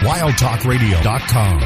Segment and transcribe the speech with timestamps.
[0.00, 1.60] wildtalkradio.com.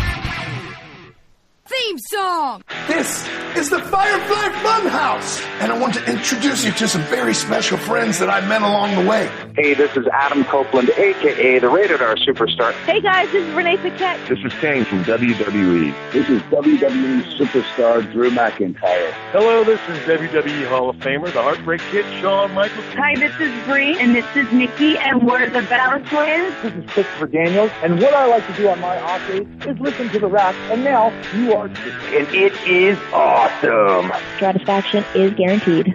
[1.67, 2.63] Theme song!
[2.87, 7.79] This is the Firefly Funhouse, and I want to introduce you to some very special
[7.79, 9.31] friends that I met along the way.
[9.55, 12.73] Hey, this is Adam Copeland, aka the Rated R Superstar.
[12.87, 14.19] Hey guys, this is Renee Paquette.
[14.27, 15.95] This is Kane from WWE.
[16.11, 19.13] This is WWE superstar Drew McIntyre.
[19.31, 22.87] Hello, this is WWE Hall of Famer, the Heartbreak Kid, Shawn Michaels.
[22.93, 26.57] Hi, this is Bree, and this is Nikki, and we're the Bella Twins.
[26.63, 29.79] This is Christopher Daniels, and what I like to do on my off days is
[29.81, 31.93] listen to the Rack, and now you are too.
[32.07, 34.13] And it is awesome.
[34.41, 35.95] Satisfaction is guaranteed.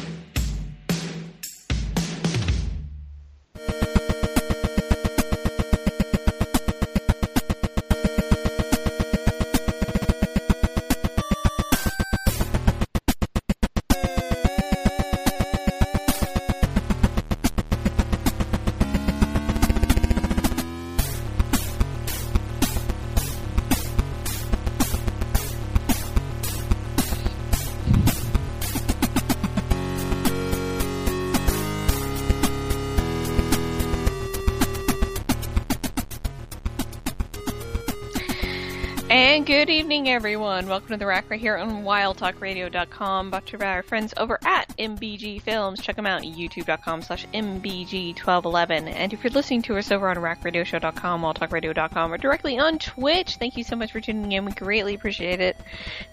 [39.11, 40.69] And good evening, everyone.
[40.69, 43.29] Welcome to the Rack right here on WildTalkRadio.com.
[43.29, 45.81] Brought to you by our friends over at MBG Films.
[45.81, 48.87] Check them out at YouTube.com slash MBG1211.
[48.87, 53.57] And if you're listening to us over on RackRadioshow.com, WildTalkRadio.com, or directly on Twitch, thank
[53.57, 54.45] you so much for tuning in.
[54.45, 55.57] We greatly appreciate it.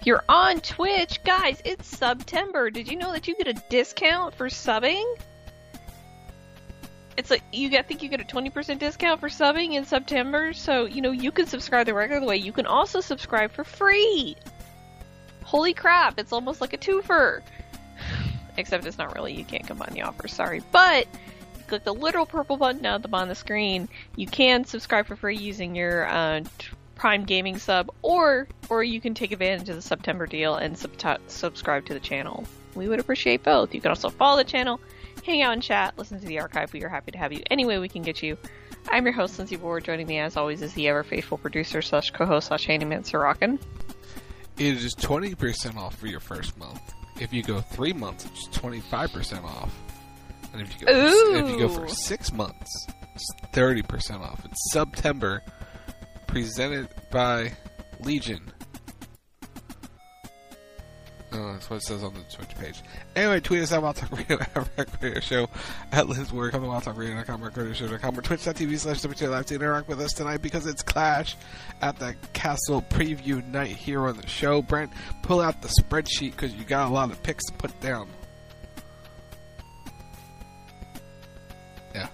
[0.01, 2.69] If you're on Twitch, guys, it's September.
[2.69, 5.05] Did you know that you get a discount for subbing?
[7.19, 10.53] It's like you get, I think you get a 20% discount for subbing in September.
[10.53, 12.37] So, you know, you can subscribe the regular way.
[12.37, 14.37] You can also subscribe for free.
[15.43, 17.41] Holy crap, it's almost like a twofer.
[18.57, 19.33] Except it's not really.
[19.33, 20.61] You can't combine the offers, sorry.
[20.71, 21.07] But
[21.57, 23.89] you click the little purple button down at the bottom of the screen.
[24.15, 26.45] You can subscribe for free using your uh,
[26.95, 31.19] Prime Gaming sub, or or you can take advantage of the September deal and sub-
[31.27, 32.45] subscribe to the channel.
[32.75, 33.75] We would appreciate both.
[33.75, 34.79] You can also follow the channel
[35.29, 36.73] hang out and chat, listen to the archive.
[36.73, 38.37] We are happy to have you any way we can get you.
[38.89, 39.83] I'm your host, Lindsey Ward.
[39.83, 43.59] Joining me, as always, is the ever faithful producer slash co-host slash handyman, Sir Rockin.
[44.57, 46.81] It is 20% off for your first month.
[47.21, 49.73] If you go three months, it's 25% off.
[50.51, 51.35] And if you go, Ooh.
[51.35, 54.43] if you go for six months, it's 30% off.
[54.45, 55.43] It's September,
[56.27, 57.51] presented by
[57.99, 58.51] Legion.
[61.31, 62.81] Oh, that's what it says on the Twitch page.
[63.15, 65.47] Anyway, tweet us at Wild Talk Radio, at Rack Radio Show,
[65.91, 70.01] at Liz Word, come to WildTalkRadio.com, RackRadioShow.com, or Twitch.tv slash WT Live to interact with
[70.01, 71.35] us tonight because it's Clash
[71.81, 74.63] at the Castle Preview Night here on the show.
[74.63, 74.91] Brent,
[75.21, 78.09] pull out the spreadsheet because you got a lot of picks to put down.
[81.93, 82.07] Yeah.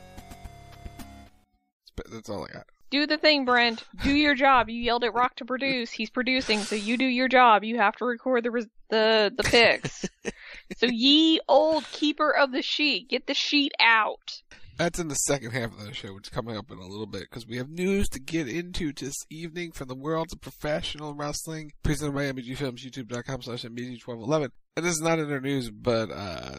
[2.12, 2.66] That's all I got.
[2.92, 3.84] Do the thing, Brent.
[4.04, 4.70] Do your job.
[4.70, 5.92] You yelled at Rock to produce.
[5.92, 7.64] He's producing, so you do your job.
[7.64, 10.06] You have to record the res- the the picks.
[10.78, 14.42] so ye old keeper of the sheet, get the sheet out.
[14.78, 17.06] That's in the second half of the show, which is coming up in a little
[17.06, 21.14] bit, because we have news to get into this evening from the world of professional
[21.14, 24.50] wrestling, presented by MBG Films, youtube.com slash MBG1211.
[24.76, 26.58] And this is not in our news, but, uh,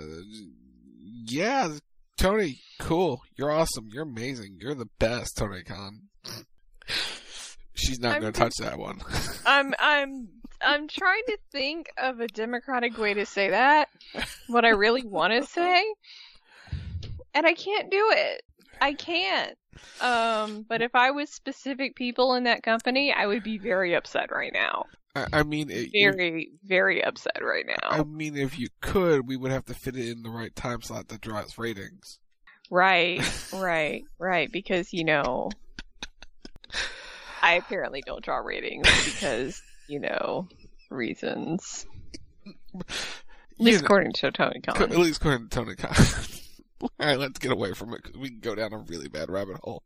[1.26, 1.68] yeah,
[2.16, 3.20] Tony, cool.
[3.36, 3.88] You're awesome.
[3.92, 4.56] You're amazing.
[4.60, 6.08] You're the best, Tony Khan.
[7.74, 9.00] She's not going to touch that one.
[9.46, 10.28] I'm I'm
[10.62, 13.88] I'm trying to think of a democratic way to say that.
[14.46, 15.84] What I really want to say,
[17.34, 18.42] and I can't do it.
[18.80, 19.56] I can't.
[20.00, 24.30] Um, but if I was specific people in that company, I would be very upset
[24.32, 24.86] right now.
[25.14, 27.88] I, I mean, it, Very, very upset right now.
[27.88, 30.82] I mean, if you could, we would have to fit it in the right time
[30.82, 32.18] slot that draws ratings.
[32.70, 34.50] Right, right, right.
[34.50, 35.50] Because you know,
[37.42, 40.48] I apparently don't draw ratings because you know
[40.90, 41.86] reasons.
[42.78, 42.84] At
[43.58, 44.82] least know, according to Tony Khan.
[44.82, 45.94] At least according to Tony Khan.
[46.82, 49.30] All right, let's get away from it because we can go down a really bad
[49.30, 49.82] rabbit hole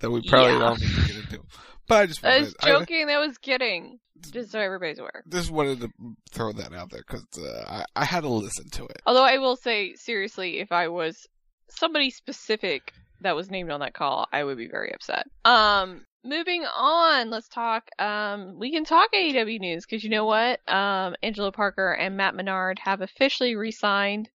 [0.00, 0.58] that we probably Yeah.
[0.58, 1.40] don't need to get into.
[1.86, 3.06] But I just I wanted, was I, joking.
[3.06, 3.98] that was kidding.
[4.32, 5.22] Just so everybody's aware.
[5.28, 5.88] just wanted to
[6.30, 7.64] throw that out there because uh,
[7.96, 9.00] I, I had to listen to it.
[9.06, 11.26] Although I will say seriously, if I was
[11.70, 15.26] somebody specific that was named on that call, I would be very upset.
[15.44, 17.88] Um, moving on, let's talk.
[17.98, 20.60] Um, we can talk AEW news because you know what?
[20.68, 24.28] Um, Angelo Parker and Matt Menard have officially re-signed,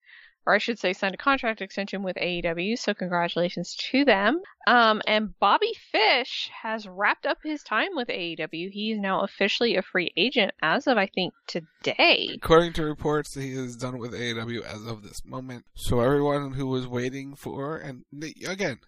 [0.45, 2.77] or I should say, signed a contract extension with AEW.
[2.77, 4.41] So congratulations to them.
[4.67, 8.69] Um, and Bobby Fish has wrapped up his time with AEW.
[8.71, 12.29] He is now officially a free agent as of I think today.
[12.35, 15.65] According to reports, he is done with AEW as of this moment.
[15.75, 18.03] So everyone who was waiting for, and
[18.47, 18.79] again,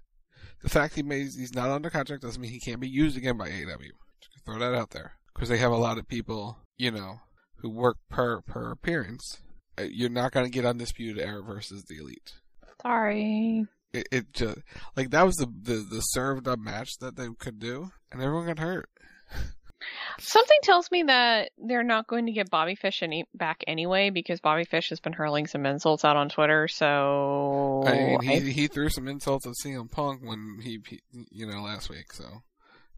[0.61, 3.37] the fact he made he's not under contract doesn't mean he can't be used again
[3.37, 3.91] by AEW.
[4.21, 7.21] Just throw that out there because they have a lot of people, you know,
[7.57, 9.41] who work per per appearance.
[9.77, 12.33] Uh, You're not going to get undisputed era versus the elite.
[12.81, 13.65] Sorry.
[13.93, 14.57] It, it just
[14.95, 18.45] like that was the, the the served up match that they could do, and everyone
[18.47, 18.89] got hurt.
[20.19, 24.41] Something tells me that they're not going to get Bobby Fish any back anyway because
[24.41, 26.67] Bobby Fish has been hurling some insults out on Twitter.
[26.67, 30.99] So I mean, he I- he threw some insults at CM Punk when he, he
[31.31, 32.11] you know last week.
[32.11, 32.25] So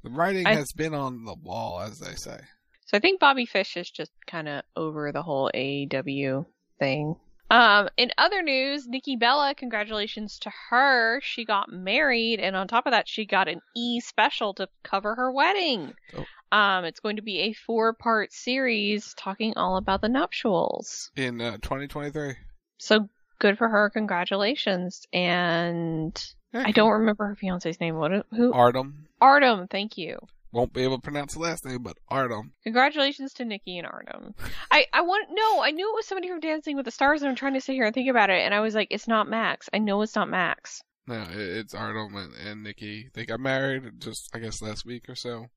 [0.03, 2.39] the writing I- has been on the wall, as they say.
[2.85, 6.45] so I think Bobby Fish is just kind of over the whole AEW
[6.79, 7.15] thing.
[7.51, 11.19] Um, in other news, Nikki Bella, congratulations to her.
[11.21, 15.15] She got married, and on top of that, she got an E special to cover
[15.15, 15.93] her wedding.
[16.15, 16.25] Oh.
[16.51, 21.11] Um, it's going to be a four-part series talking all about the nuptials.
[21.15, 22.35] In uh, 2023,
[22.77, 23.09] So
[23.39, 23.89] good for her.
[23.89, 25.07] Congratulations.
[25.13, 26.19] And
[26.53, 27.95] I don't remember her fiance's name.
[27.95, 28.25] What?
[28.31, 28.53] Who?
[28.53, 29.67] Artem Artem.
[29.67, 30.19] Thank you.
[30.51, 32.53] Won't be able to pronounce the last name, but Artem.
[32.63, 34.33] Congratulations to Nikki and Artem.
[34.71, 35.61] I I want no.
[35.61, 37.73] I knew it was somebody from Dancing with the Stars, and I'm trying to sit
[37.73, 39.69] here and think about it, and I was like, it's not Max.
[39.73, 40.81] I know it's not Max.
[41.07, 43.09] No, it, it's Artem and, and Nikki.
[43.13, 45.47] They got married just I guess last week or so.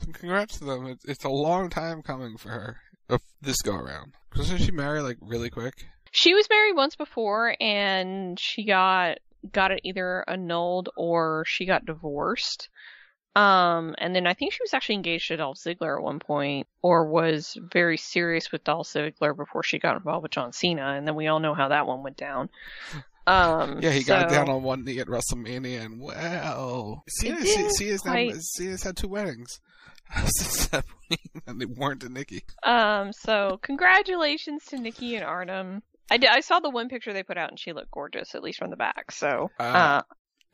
[0.00, 0.86] So congrats to them.
[0.86, 2.76] It's it's a long time coming for her.
[3.08, 4.12] Of this go around.
[4.34, 5.86] Doesn't she marry like really quick?
[6.12, 9.18] She was married once before, and she got
[9.50, 12.68] got it either annulled or she got divorced.
[13.38, 16.66] Um, and then I think she was actually engaged to Dolph Ziggler at one point,
[16.82, 21.06] or was very serious with Dolph Ziggler before she got involved with John Cena, and
[21.06, 22.48] then we all know how that one went down.
[23.28, 28.04] Um, Yeah, he got down on one knee at WrestleMania, and wow, Cena, didn't Cena's,
[28.04, 29.60] now, Cena's had two weddings
[31.46, 32.42] and they weren't to Nikki.
[32.62, 35.82] Um, so congratulations to Nikki and Artem.
[36.10, 38.42] I, did, I saw the one picture they put out, and she looked gorgeous, at
[38.42, 39.12] least from the back.
[39.12, 40.02] So, Ah, uh,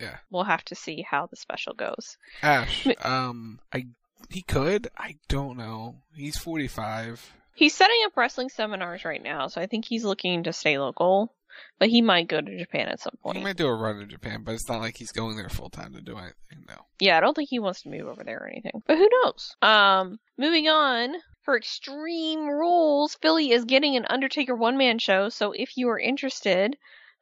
[0.05, 0.17] yeah.
[0.31, 2.17] we'll have to see how the special goes.
[2.43, 3.87] Ash, um, I
[4.31, 5.97] he could, I don't know.
[6.15, 7.33] He's forty five.
[7.55, 11.33] He's setting up wrestling seminars right now, so I think he's looking to stay local,
[11.79, 13.37] but he might go to Japan at some point.
[13.37, 15.71] He might do a run in Japan, but it's not like he's going there full
[15.71, 16.35] time to do anything.
[16.67, 16.87] No.
[16.99, 19.55] Yeah, I don't think he wants to move over there or anything, but who knows?
[19.63, 21.15] Um, moving on.
[21.43, 25.99] For Extreme Rules, Philly is getting an Undertaker one man show, so if you are
[25.99, 26.79] interested,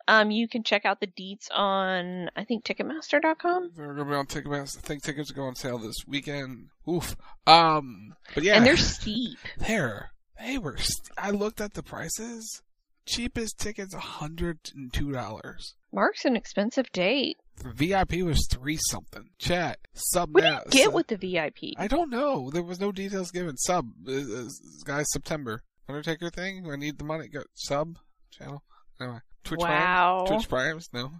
[0.08, 3.70] um, you can check out the deets on, I think, Ticketmaster.com.
[3.76, 4.78] They're gonna be on Ticketmaster.
[4.78, 6.68] I think tickets go on sale this weekend.
[6.88, 7.16] Oof.
[7.46, 9.38] Um, but yeah, And they're steep.
[9.58, 10.76] There, they were.
[10.78, 12.62] St- I looked at the prices.
[13.04, 15.74] Cheapest tickets, hundred and two dollars.
[15.92, 17.36] Mark's an expensive date.
[17.64, 19.30] VIP was three something.
[19.38, 20.32] Chat sub.
[20.34, 21.74] What do you now- get sub- with the VIP?
[21.76, 22.48] I don't know.
[22.50, 23.56] There was no details given.
[23.56, 24.44] Sub, uh, uh,
[24.84, 25.06] guys.
[25.12, 26.70] September Undertaker thing.
[26.70, 27.26] I need the money.
[27.28, 27.98] Go sub
[28.30, 28.62] channel.
[29.00, 30.24] Anyway, Twitch Wow.
[30.26, 30.42] Primes.
[30.42, 30.88] Twitch Primes.
[30.92, 31.10] No.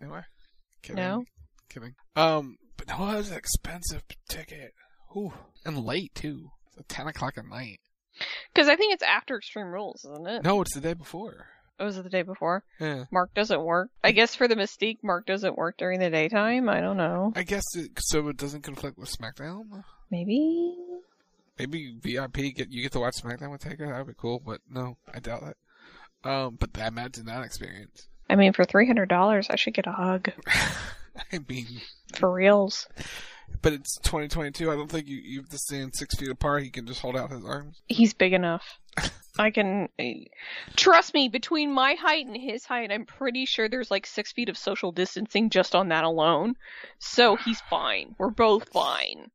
[0.00, 0.22] Anyway,
[0.82, 0.96] kidding.
[0.96, 1.24] No?
[1.68, 1.94] Kidding.
[2.16, 4.72] Um, but no, it was an expensive ticket.
[5.16, 5.32] Ooh,
[5.64, 6.50] and late too.
[6.68, 7.80] It's at ten o'clock at night.
[8.52, 10.42] Because I think it's after Extreme Rules, isn't it?
[10.44, 11.46] No, it's the day before.
[11.80, 12.62] Or was it the day before?
[12.78, 13.04] Yeah.
[13.10, 13.88] Mark doesn't work.
[14.04, 16.68] I guess for the Mystique, Mark doesn't work during the daytime.
[16.68, 17.32] I don't know.
[17.34, 18.28] I guess it, so.
[18.28, 19.82] It doesn't conflict with SmackDown.
[20.10, 20.76] Maybe.
[21.58, 23.86] Maybe VIP get you get to watch SmackDown with Taker.
[23.86, 24.40] That would be cool.
[24.44, 25.56] But no, I doubt that.
[26.24, 28.06] Um, but I imagine that experience.
[28.30, 30.30] I mean, for three hundred dollars, I should get a hug
[31.32, 31.66] I mean,
[32.14, 32.88] for reals.
[33.60, 34.70] But it's 2022.
[34.70, 36.62] I don't think you, you have to stand six feet apart.
[36.62, 37.82] He can just hold out his arms.
[37.86, 38.78] He's big enough.
[39.38, 40.24] I can eh,
[40.76, 41.28] trust me.
[41.28, 44.92] Between my height and his height, I'm pretty sure there's like six feet of social
[44.92, 46.54] distancing just on that alone.
[46.98, 48.14] So he's fine.
[48.18, 49.30] We're both fine.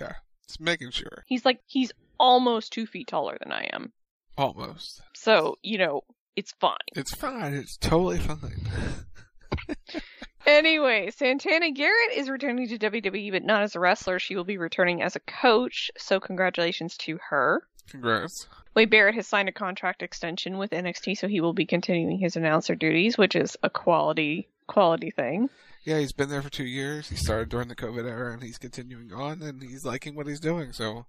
[0.00, 0.12] Okay,
[0.46, 1.24] just making sure.
[1.26, 3.92] He's like he's almost two feet taller than I am.
[4.38, 5.02] Almost.
[5.14, 6.02] So you know
[6.36, 6.76] it's fine.
[6.94, 7.52] It's fine.
[7.54, 8.38] It's totally fine.
[10.48, 14.18] Anyway, Santana Garrett is returning to WWE, but not as a wrestler.
[14.18, 15.90] She will be returning as a coach.
[15.98, 17.64] So congratulations to her.
[17.90, 18.46] Congrats.
[18.74, 22.34] Wade Barrett has signed a contract extension with NXT, so he will be continuing his
[22.34, 25.50] announcer duties, which is a quality quality thing.
[25.84, 27.10] Yeah, he's been there for two years.
[27.10, 30.40] He started during the COVID era, and he's continuing on, and he's liking what he's
[30.40, 30.72] doing.
[30.72, 31.04] So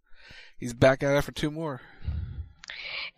[0.58, 1.80] he's back at it for two more.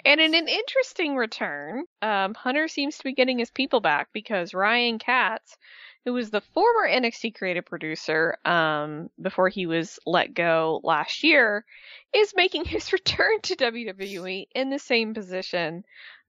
[0.05, 4.53] And in an interesting return, um, Hunter seems to be getting his people back because
[4.53, 5.57] Ryan Katz,
[6.05, 11.65] who was the former NXT creative producer um, before he was let go last year,
[12.13, 15.83] is making his return to WWE in the same position,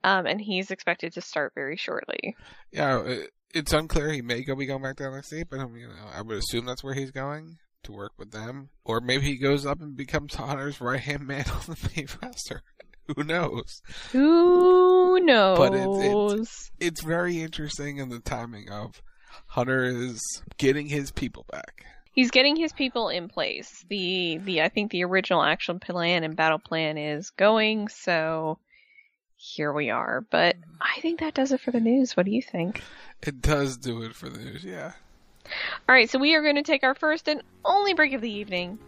[0.05, 2.37] um, and he's expected to start very shortly.
[2.71, 3.23] Yeah,
[3.55, 4.11] it's unclear.
[4.13, 7.11] He may go be going back to NXT, but I would assume that's where he's
[7.11, 11.27] going to work with them, or maybe he goes up and becomes Hunter's right hand
[11.27, 12.63] man on the main roster.
[13.17, 13.83] Who knows?
[14.13, 15.59] Who knows?
[15.59, 19.03] But it's, it's it's very interesting in the timing of
[19.47, 20.21] Hunter is
[20.59, 21.85] getting his people back.
[22.13, 23.85] He's getting his people in place.
[23.89, 28.59] The the I think the original action plan and battle plan is going, so
[29.37, 30.25] here we are.
[30.31, 30.77] But mm-hmm.
[30.81, 32.17] I think that does it for the news.
[32.17, 32.83] What do you think?
[33.23, 34.93] It does do it for the news, yeah.
[35.89, 38.31] All right, so we are going to take our first and only break of the
[38.31, 38.79] evening.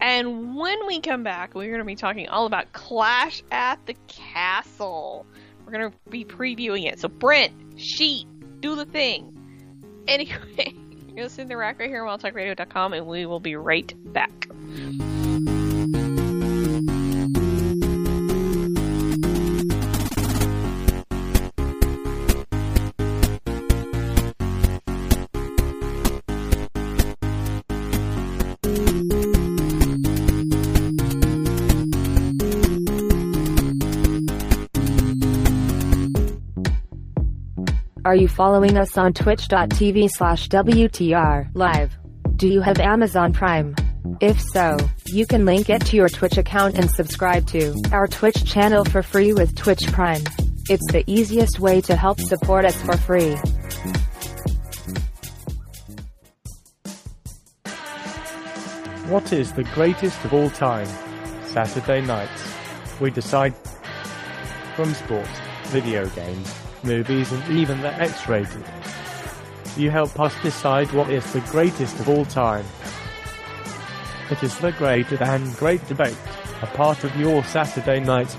[0.00, 3.94] And when we come back, we're going to be talking all about Clash at the
[4.08, 5.26] Castle.
[5.64, 7.00] We're going to be previewing it.
[7.00, 8.26] So, Brent, Sheet,
[8.60, 9.36] do the thing.
[10.06, 10.74] Anyway,
[11.14, 14.48] you're listening to Rack right here on WildTalkRadio.com, and we will be right back.
[38.10, 41.96] Are you following us on twitch.tv slash WTR live?
[42.34, 43.76] Do you have Amazon Prime?
[44.20, 44.76] If so,
[45.06, 49.04] you can link it to your Twitch account and subscribe to our Twitch channel for
[49.04, 50.22] free with Twitch Prime.
[50.68, 53.36] It's the easiest way to help support us for free.
[59.06, 60.88] What is the greatest of all time?
[61.44, 62.42] Saturday nights.
[63.00, 63.54] We decide
[64.74, 65.30] from sports,
[65.66, 66.52] video games,
[66.84, 68.64] movies, and even the X-rated.
[69.76, 72.64] You help us decide what is the greatest of all time.
[74.30, 76.16] It is the great and great debate,
[76.62, 78.34] a part of your Saturday night.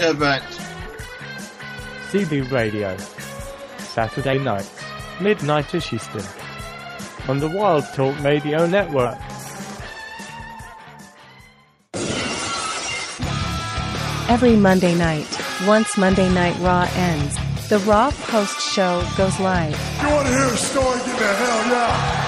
[0.00, 0.44] Event.
[2.10, 2.96] CB Radio.
[3.78, 4.70] Saturday nights,
[5.20, 6.43] midnight-ish Eastern.
[7.28, 9.18] On the Wild Talk Radio Network.
[14.28, 15.26] Every Monday night,
[15.66, 17.36] once Monday Night Raw ends,
[17.68, 19.72] the Raw post show goes live.
[20.02, 20.98] You want to hear a story?
[20.98, 22.20] Give me a hell yeah!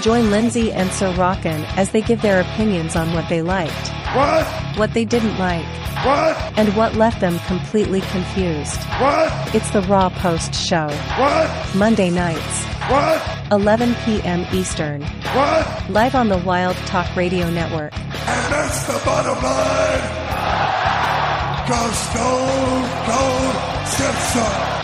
[0.00, 4.46] Join Lindsey and Sir Rockin as they give their opinions on what they liked, What?
[4.76, 5.64] what they didn't like,
[6.04, 6.36] What?
[6.58, 8.80] and what left them completely confused.
[9.00, 9.54] What?
[9.54, 10.88] It's the Raw Post Show.
[11.18, 11.74] What?
[11.76, 13.22] Monday nights, What?
[13.52, 14.44] 11 p.m.
[14.52, 15.02] Eastern.
[15.02, 15.90] What?
[15.90, 17.92] Live on the Wild Talk Radio Network.
[17.96, 20.22] And that's the bottom line.
[21.68, 24.81] Go Stone Cold Simpson.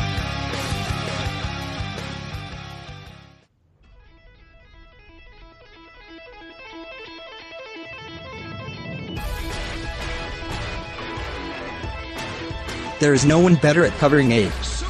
[13.01, 14.83] There is no one better at covering AIDS.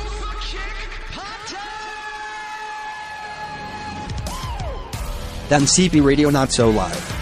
[5.51, 7.15] Than CP Radio Not So Live.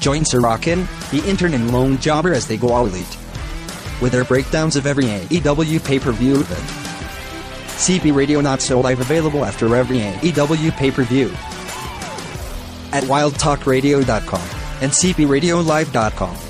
[0.00, 3.16] Join Sir Rockin, the intern and lone jobber as they go all elite.
[4.00, 6.80] With their breakdowns of every AEW pay-per-view event.
[7.76, 11.28] CP Radio Not So Live available after every AEW pay-per-view.
[12.92, 14.48] At wildtalkradio.com
[14.80, 16.49] and cpradiolive.com.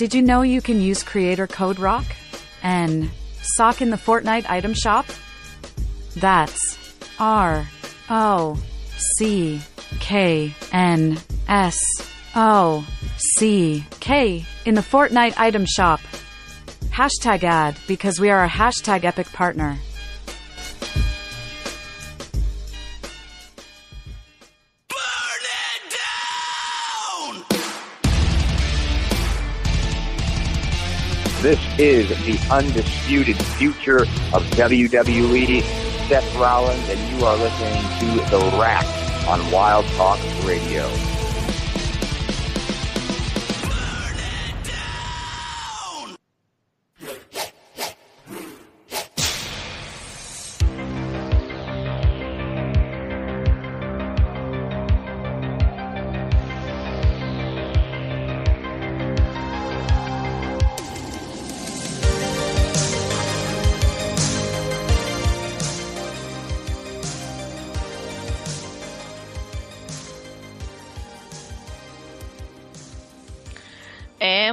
[0.00, 2.06] Did you know you can use creator code ROCK
[2.62, 3.10] and
[3.42, 5.04] sock in the Fortnite item shop?
[6.16, 6.58] That's
[7.18, 7.68] R
[8.08, 8.58] O
[9.18, 9.60] C
[9.98, 11.78] K N S
[12.34, 12.86] O
[13.18, 16.00] C K in the Fortnite item shop.
[16.88, 19.76] Hashtag ad because we are a hashtag epic partner.
[31.42, 34.02] This is the undisputed future
[34.34, 35.62] of WWE.
[36.06, 38.84] Seth Rollins, and you are listening to The Rack
[39.26, 40.86] on Wild Talk Radio.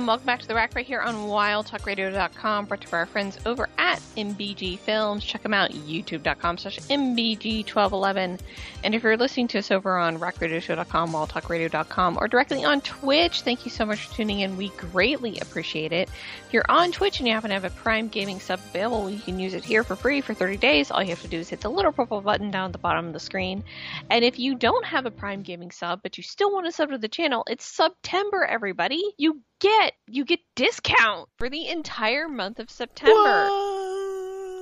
[0.07, 4.01] Welcome back to the rack right here on wildtalkradio.com, brought to our friends over at
[4.17, 5.24] MBG Films.
[5.24, 8.38] Check them out, youtube.com slash MBG1211.
[8.84, 13.63] And if you're listening to us over on rackradioshow.com, wildtalkradio.com, or directly on Twitch, thank
[13.63, 14.58] you so much for tuning in.
[14.58, 16.10] We greatly appreciate it.
[16.46, 19.20] If you're on Twitch and you happen to have a Prime Gaming sub available, you
[19.20, 20.91] can use it here for free for 30 days.
[20.91, 23.08] All you have to do is hit the little purple button down at the bottom
[23.08, 23.63] of the screen.
[24.10, 26.89] And if you don't have a Prime Gaming sub, but you still want to sub
[26.89, 29.01] to the channel, it's September, everybody.
[29.17, 33.76] You get you get discount for the entire month of September.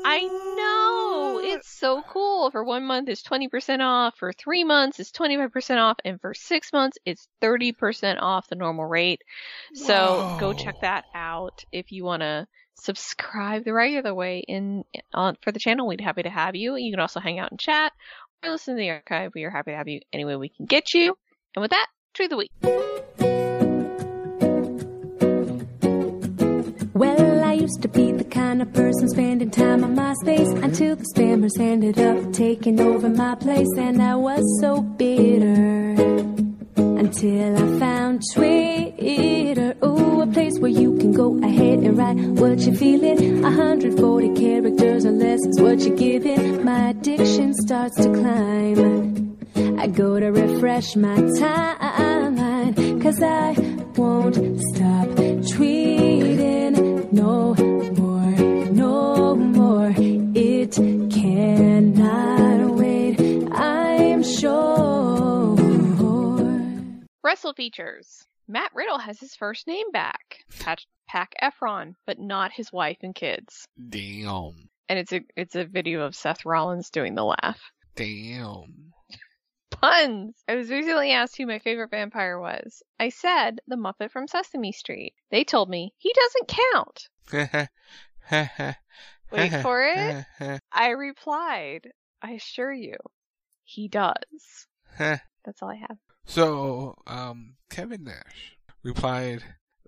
[0.07, 1.39] I know.
[1.43, 2.51] It's so cool.
[2.51, 6.73] For one month it's 20% off, for 3 months it's 25% off, and for 6
[6.73, 9.21] months it's 30% off the normal rate.
[9.73, 10.37] So Whoa.
[10.39, 15.51] go check that out if you want to subscribe the regular way in on for
[15.51, 15.87] the channel.
[15.87, 16.75] We'd be happy to have you.
[16.75, 17.91] You can also hang out and chat
[18.43, 19.31] or listen to the archive.
[19.33, 21.17] We are happy to have you any way we can get you.
[21.55, 23.34] And with that, true of the week.
[27.65, 31.97] Used to be the kind of person spending time on MySpace until the spammers ended
[31.99, 35.95] up taking over my place, and I was so bitter
[36.75, 39.73] until I found Twitter.
[39.83, 43.41] Ooh, a place where you can go ahead and write what you're feeling.
[43.41, 46.63] 140 characters or less is what you're giving.
[46.63, 49.79] My addiction starts to climb.
[49.79, 53.55] I go to refresh my timeline, cause I
[53.97, 54.35] won't
[54.75, 55.07] stop
[55.55, 57.54] tweeting no
[61.93, 65.55] cannot wait, I'm sure.
[67.23, 68.25] Wrestle features.
[68.47, 70.45] Matt Riddle has his first name back.
[70.59, 73.67] Pat- Pac Efron, but not his wife and kids.
[73.89, 74.69] Damn.
[74.87, 77.59] And it's a it's a video of Seth Rollins doing the laugh.
[77.95, 78.93] Damn.
[79.71, 80.35] Puns!
[80.47, 82.83] I was recently asked who my favorite vampire was.
[82.99, 85.13] I said the Muppet from Sesame Street.
[85.31, 87.09] They told me he doesn't count.
[89.31, 90.25] Wait uh-huh, for it.
[90.39, 90.59] Uh-huh.
[90.71, 91.89] I replied,
[92.21, 92.97] I assure you,
[93.63, 94.67] he does.
[94.97, 95.97] That's all I have.
[96.25, 99.43] So, um, Kevin Nash replied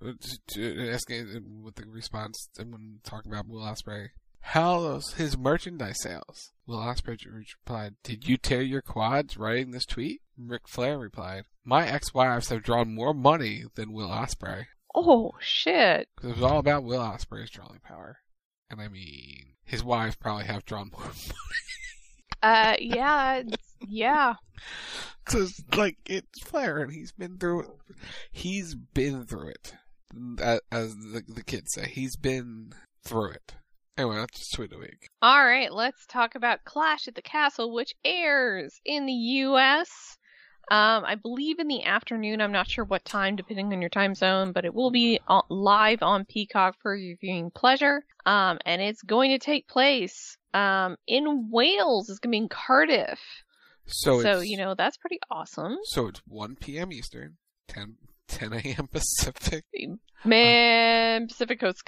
[0.06, 0.12] uh,
[0.50, 6.02] to asking uh, with the response and when talking about Will Ospreay, how's his merchandise
[6.02, 6.52] sales?
[6.68, 11.88] Will Ospreay replied, "Did you tear your quads writing this tweet?" Ric Flair replied, "My
[11.88, 14.68] ex-wives have drawn more money than Will Ospreay.
[14.94, 16.10] Oh shit!
[16.16, 18.20] Because it was all about Will Ospreay's drawing power,
[18.70, 21.14] and I mean, his wives probably have drawn more money.
[22.44, 23.42] Uh, yeah,
[23.88, 24.36] yeah.
[25.26, 27.70] Cause like it's Flair, and he's been through it.
[28.32, 29.74] He's been through it,
[30.72, 31.88] as the the kids say.
[31.88, 33.56] He's been through it.
[33.98, 35.10] Anyway, that's just tweet a week.
[35.22, 40.17] All right, let's talk about Clash at the Castle, which airs in the U.S.
[40.70, 42.42] Um, I believe in the afternoon.
[42.42, 46.04] I'm not sure what time, depending on your time zone, but it will be live
[46.04, 48.04] on Peacock for your viewing pleasure.
[48.26, 52.10] Um, and it's going to take place um, in Wales.
[52.10, 53.20] It's going to be in Cardiff.
[53.86, 55.78] So, so you know that's pretty awesome.
[55.84, 56.92] So it's 1 p.m.
[56.92, 57.38] Eastern,
[57.70, 57.96] 10
[58.28, 58.88] 10 a.m.
[58.88, 59.66] Pacific.
[60.24, 61.84] Man, Pacific Coast.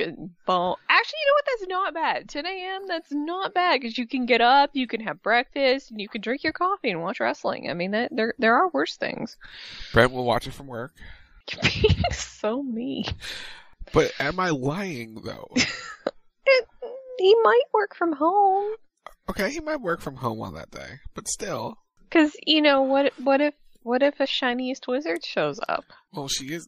[0.45, 0.75] Bon.
[0.89, 1.45] Actually, you know what?
[1.45, 2.29] That's not bad.
[2.29, 2.81] 10 a.m.
[2.87, 6.21] That's not bad because you can get up, you can have breakfast, and you can
[6.21, 7.69] drink your coffee and watch wrestling.
[7.69, 9.37] I mean, that there there are worse things.
[9.93, 10.93] Brent will watch it from work.
[11.51, 13.05] You're being so mean.
[13.91, 15.49] But am I lying though?
[15.55, 16.67] it,
[17.17, 18.73] he might work from home.
[19.29, 21.77] Okay, he might work from home on that day, but still.
[22.03, 23.13] Because you know what?
[23.19, 23.53] What if
[23.89, 25.83] what if a shiniest wizard shows up?
[26.13, 26.67] Well, she is.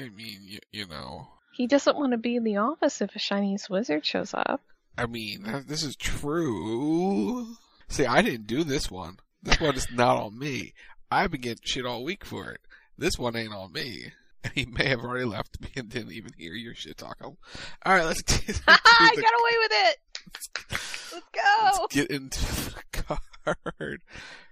[0.00, 1.28] I mean, you, you know.
[1.54, 4.62] He doesn't want to be in the office if a Chinese wizard shows up.
[4.96, 7.46] I mean, this is true.
[7.88, 9.18] See, I didn't do this one.
[9.42, 10.72] This one is not on me.
[11.10, 12.60] I've been getting shit all week for it.
[12.96, 14.12] This one ain't on me.
[14.42, 17.18] And he may have already left me and didn't even hear your shit talk.
[17.22, 17.36] All
[17.84, 19.96] right, let's get, I the- got away with it.
[21.12, 21.80] Let's go.
[21.80, 23.16] let's get into the
[23.78, 24.00] card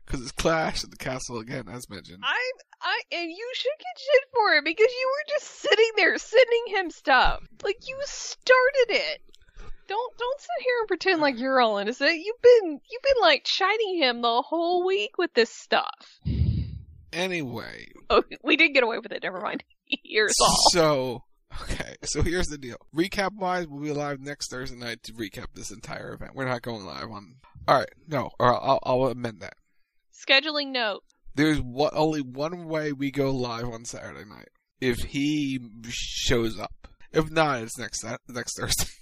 [0.06, 2.22] because it's Clash at the Castle again, as mentioned.
[2.22, 6.18] I I and you should get shit for it because you were just sitting there
[6.18, 7.40] sending him stuff.
[7.62, 9.20] Like you started it.
[9.86, 12.16] Don't don't sit here and pretend like you're all innocent.
[12.22, 16.20] You've been you've been like chiding him the whole week with this stuff.
[17.12, 19.22] Anyway, Oh, we did get away with it.
[19.22, 19.62] Never mind.
[20.04, 20.56] Here's all.
[20.72, 21.22] So,
[21.62, 22.76] okay, so here's the deal.
[22.94, 26.32] Recap wise, we'll be live next Thursday night to recap this entire event.
[26.34, 27.36] We're not going live on.
[27.68, 29.54] Alright, no, or I'll, I'll amend that.
[30.14, 31.03] Scheduling note.
[31.35, 34.48] There's what, only one way we go live on Saturday night.
[34.81, 36.88] If he shows up.
[37.12, 38.87] If not, it's next next Thursday.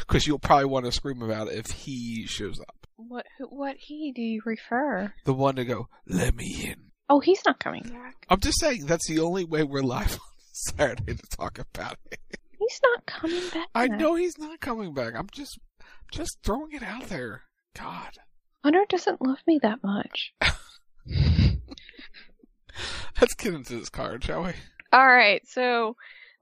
[0.00, 2.86] Because you'll probably want to scream about it if he shows up.
[2.96, 5.12] What what he do you refer?
[5.26, 6.90] The one to go, let me in.
[7.10, 8.24] Oh, he's not coming back.
[8.30, 10.18] I'm just saying that's the only way we're live on
[10.52, 12.18] Saturday to talk about it.
[12.58, 13.68] He's not coming back.
[13.74, 15.14] I know he's not coming back.
[15.14, 15.58] I'm just
[16.10, 17.42] just throwing it out there.
[17.76, 18.10] God.
[18.64, 20.32] Hunter doesn't love me that much.
[23.20, 24.52] Let's get into this card, shall we?
[24.90, 25.96] All right, so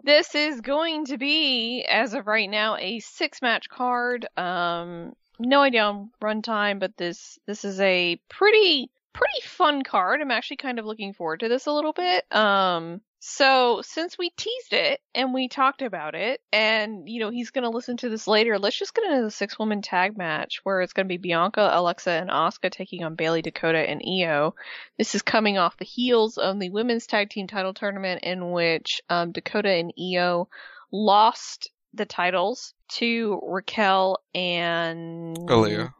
[0.04, 4.28] this is going to be, as of right now, a six-match card.
[4.36, 10.20] Um, no idea on runtime, but this this is a pretty pretty fun card.
[10.20, 12.24] I'm actually kind of looking forward to this a little bit.
[12.32, 17.52] Um, so since we teased it and we talked about it, and you know he's
[17.52, 20.92] gonna listen to this later, let's just get into the six-woman tag match where it's
[20.92, 24.56] gonna be Bianca, Alexa, and Asuka taking on Bayley, Dakota, and Io.
[24.98, 29.00] This is coming off the heels of the women's tag team title tournament in which
[29.08, 30.48] um, Dakota and Io
[30.90, 35.94] lost the titles to Raquel and Aliyah.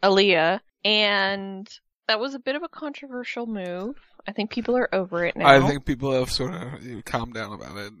[0.00, 1.68] Aliyah, and
[2.06, 3.96] that was a bit of a controversial move.
[4.26, 5.48] I think people are over it now.
[5.48, 7.92] I think people have sort of calmed down about it.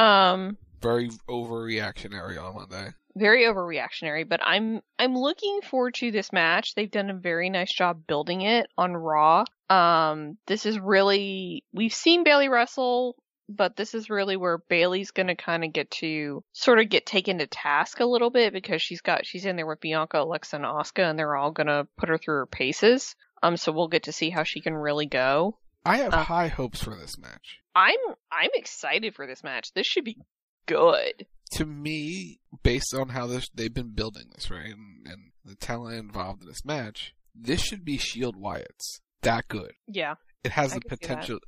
[0.00, 2.90] Um very overreactionary on Monday.
[3.16, 6.74] very overreactionary, but I'm I'm looking forward to this match.
[6.74, 9.44] They've done a very nice job building it on Raw.
[9.70, 13.16] Um this is really we've seen Bayley wrestle,
[13.48, 17.06] but this is really where Bayley's going to kind of get to sort of get
[17.06, 20.56] taken to task a little bit because she's got she's in there with Bianca, Alexa,
[20.56, 23.14] and Asuka, and they're all going to put her through her paces.
[23.42, 25.58] Um so we'll get to see how she can really go.
[25.84, 27.60] I have Uh, high hopes for this match.
[27.74, 27.98] I'm
[28.32, 29.72] I'm excited for this match.
[29.74, 30.18] This should be
[30.66, 31.26] good.
[31.52, 35.96] To me, based on how this they've been building this, right, and, and the talent
[35.98, 39.00] involved in this match, this should be Shield Wyatt's.
[39.22, 39.72] That good.
[39.86, 40.14] Yeah.
[40.42, 41.00] It has I the can see that.
[41.00, 41.38] potential,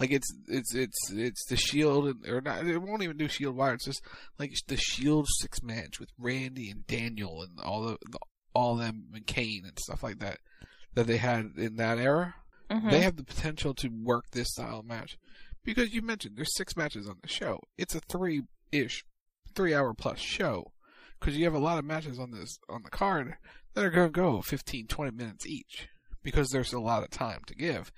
[0.00, 2.66] like it's it's it's it's the Shield, and, or not.
[2.66, 3.76] It won't even do Shield Wyatt.
[3.76, 4.02] It's just
[4.38, 8.18] like the Shield six match with Randy and Daniel and all the, the
[8.54, 10.38] all them and Kane and stuff like that
[10.96, 12.34] that they had in that era.
[12.70, 12.90] Mhm.
[12.90, 15.16] They have the potential to work this style of match
[15.62, 17.60] because you mentioned there's six matches on the show.
[17.78, 19.04] It's a three ish,
[19.54, 20.72] three hour plus show
[21.20, 23.36] because you have a lot of matches on this on the card
[23.74, 25.88] that are going to go 15, 20 minutes each
[26.24, 27.92] because there's a lot of time to give.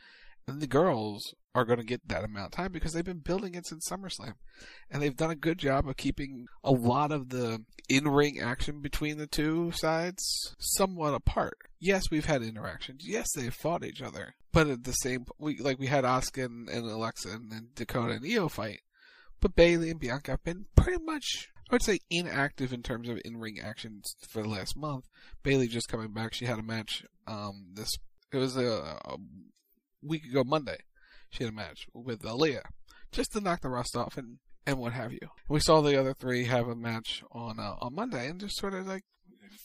[0.47, 3.55] And the girls are going to get that amount of time because they've been building
[3.55, 4.35] it since SummerSlam.
[4.91, 8.81] And they've done a good job of keeping a lot of the in ring action
[8.81, 11.59] between the two sides somewhat apart.
[11.81, 13.07] Yes, we've had interactions.
[13.07, 14.35] Yes, they've fought each other.
[14.53, 18.15] But at the same, we like we had Asuka and, and Alexa and, then Dakota
[18.15, 18.81] and Io fight.
[19.41, 23.21] But Bayley and Bianca have been pretty much, I would say, inactive in terms of
[23.25, 25.05] in-ring actions for the last month.
[25.43, 26.35] Bayley just coming back.
[26.35, 27.05] She had a match.
[27.27, 27.99] Um, this
[28.33, 29.17] it was a, a
[30.03, 30.79] week ago Monday.
[31.31, 32.63] She had a match with Aliyah
[33.13, 35.21] just to knock the rust off and and what have you.
[35.49, 38.75] We saw the other three have a match on uh, on Monday and just sort
[38.75, 39.05] of like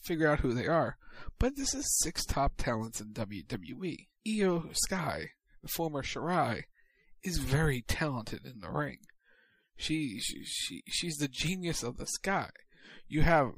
[0.05, 0.97] figure out who they are.
[1.39, 4.07] But this is six top talents in WWE.
[4.27, 6.63] Iyo Sky, the former Shirai,
[7.23, 8.99] is very talented in the ring.
[9.75, 12.49] She, she, she she's the genius of the sky.
[13.07, 13.51] You have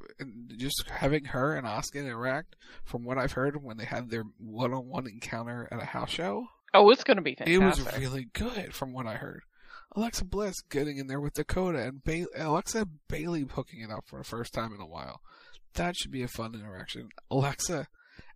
[0.58, 2.56] just having her and Asuka interact.
[2.84, 6.90] From what I've heard, when they had their one-on-one encounter at a house show, Oh,
[6.90, 8.74] it's going to be it was really good.
[8.74, 9.44] From what I heard,
[9.96, 14.04] Alexa Bliss getting in there with Dakota and ba- Alexa and Bayley hooking it up
[14.08, 15.22] for the first time in a while.
[15.76, 17.10] That should be a fun interaction.
[17.32, 17.88] Alexa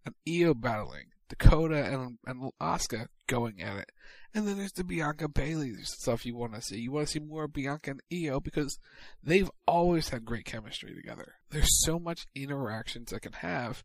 [0.06, 1.08] and Io battling.
[1.30, 3.92] Dakota and and Asuka going at it.
[4.34, 6.80] And then there's the Bianca Bayley stuff you want to see.
[6.80, 8.80] You want to see more of Bianca and Io because
[9.24, 11.34] they've always had great chemistry together.
[11.50, 13.84] There's so much interactions that can have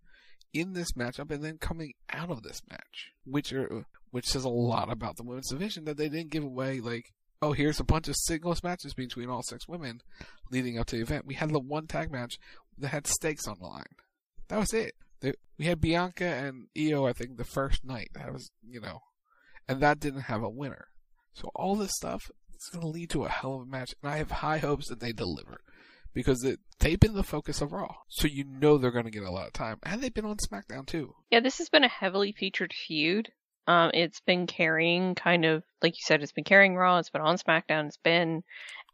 [0.54, 4.48] in this matchup and then coming out of this match, which are which says a
[4.48, 7.12] lot about the women's division that they didn't give away like
[7.42, 10.00] oh, here's a bunch of singles matches between all six women
[10.50, 11.26] leading up to the event.
[11.26, 12.38] We had the one tag match
[12.78, 13.84] that had stakes on the line.
[14.48, 14.94] That was it.
[15.20, 18.08] They, we had Bianca and Io, I think, the first night.
[18.14, 19.00] That was, you know,
[19.68, 20.86] and that didn't have a winner.
[21.34, 22.22] So all this stuff
[22.54, 24.88] is going to lead to a hell of a match, and I have high hopes
[24.88, 25.60] that they deliver
[26.14, 27.96] because it, they've been the focus of Raw.
[28.08, 30.36] So you know they're going to get a lot of time, and they've been on
[30.36, 31.14] SmackDown too.
[31.30, 33.30] Yeah, this has been a heavily featured feud.
[33.66, 36.98] Um, it's been carrying kind of like you said, it's been carrying Raw.
[36.98, 37.86] It's been on SmackDown.
[37.86, 38.44] It's been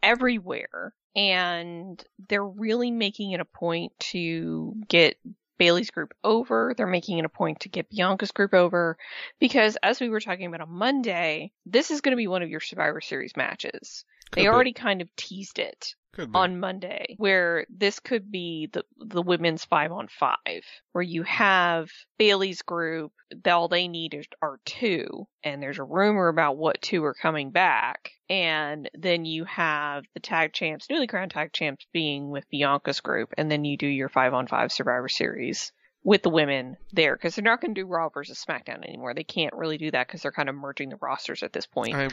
[0.03, 5.17] everywhere, and they're really making it a point to get
[5.59, 6.73] Bayley's group over.
[6.77, 8.97] They're making it a point to get Bianca's group over
[9.39, 12.49] because, as we were talking about on Monday, this is going to be one of
[12.49, 14.05] your Survivor Series matches.
[14.31, 14.49] Could they be.
[14.49, 15.95] already kind of teased it
[16.35, 21.91] on Monday, where this could be the the women's five on five, where you have
[22.19, 23.13] Bayley's group.
[23.47, 27.51] All they need is, are two, and there's a rumor about what two are coming
[27.51, 33.01] back, and then you have the tag champs, newly crowned tag champs, being with Bianca's
[33.01, 37.15] group, and then you do your five on five Survivor Series with the women there
[37.15, 39.15] because they're not going to do Raw versus SmackDown anymore.
[39.15, 41.95] They can't really do that because they're kind of merging the rosters at this point.
[41.95, 42.09] I,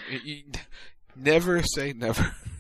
[1.16, 2.36] never say never.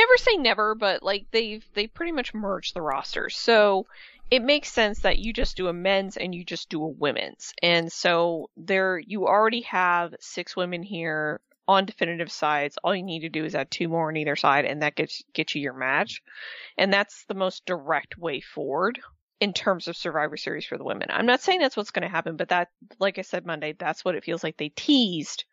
[0.00, 3.36] never say never, but like they've they pretty much merged the rosters.
[3.36, 3.86] So
[4.30, 7.52] it makes sense that you just do a men's and you just do a women's.
[7.62, 12.78] And so there you already have six women here on definitive sides.
[12.82, 15.22] All you need to do is add two more on either side and that gets
[15.34, 16.22] gets you your match.
[16.78, 19.00] And that's the most direct way forward
[19.40, 21.08] in terms of Survivor Series for the women.
[21.10, 24.04] I'm not saying that's what's going to happen, but that like I said Monday, that's
[24.04, 25.44] what it feels like they teased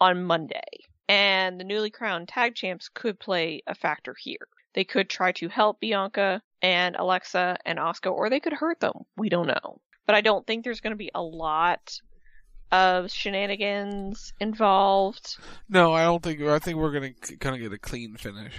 [0.00, 4.46] on Monday and the newly crowned tag champs could play a factor here.
[4.74, 9.04] They could try to help Bianca and Alexa and Asuka, or they could hurt them.
[9.16, 9.80] We don't know.
[10.06, 12.00] But I don't think there's going to be a lot
[12.70, 15.36] of shenanigans involved.
[15.68, 16.40] No, I don't think.
[16.42, 18.54] I think we're going to kind of get a clean finish.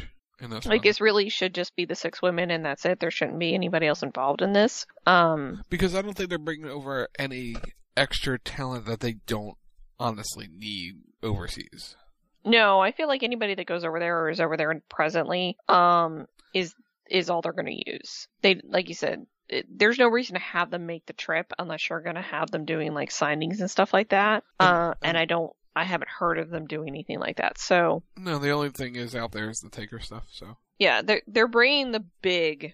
[0.65, 2.99] Like it really should just be the six women and that's it.
[2.99, 4.88] There shouldn't be anybody else involved in this.
[5.06, 7.56] Um, because I don't think they're bringing over any
[7.95, 9.56] extra talent that they don't
[9.99, 11.95] honestly need overseas.
[12.43, 16.27] No, I feel like anybody that goes over there or is over there presently um
[16.54, 16.73] is
[17.10, 18.27] is all they're going to use.
[18.41, 21.89] They like you said, it, there's no reason to have them make the trip unless
[21.89, 24.43] you're going to have them doing like signings and stuff like that.
[24.60, 27.58] Uh, and I don't I haven't heard of them doing anything like that.
[27.58, 30.58] So No, the only thing is out there is the Taker stuff, so.
[30.80, 32.73] Yeah, they're they're bringing the big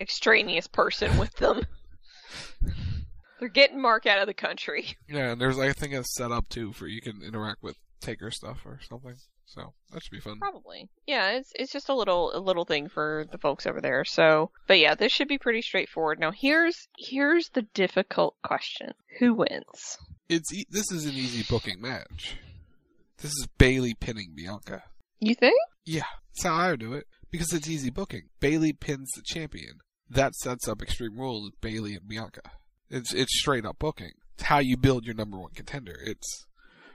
[0.00, 1.66] extraneous person with them.
[3.40, 4.96] They're getting Mark out of the country.
[5.08, 8.60] Yeah, and there's I think a setup too for you can interact with Taker stuff
[8.64, 9.14] or something.
[9.46, 10.38] So that should be fun.
[10.38, 10.88] Probably.
[11.06, 14.04] Yeah, it's it's just a little a little thing for the folks over there.
[14.04, 16.18] So, but yeah, this should be pretty straightforward.
[16.18, 19.98] Now, here's here's the difficult question: Who wins?
[20.28, 22.36] It's e- this is an easy booking match.
[23.18, 24.84] This is Bayley pinning Bianca.
[25.20, 25.58] You think?
[25.84, 28.22] Yeah, that's how I would do it because it's easy booking.
[28.40, 29.78] Bayley pins the champion.
[30.08, 32.42] That sets up Extreme Rules Bayley and Bianca.
[32.90, 34.12] It's it's straight up booking.
[34.34, 35.96] It's how you build your number one contender.
[36.04, 36.46] It's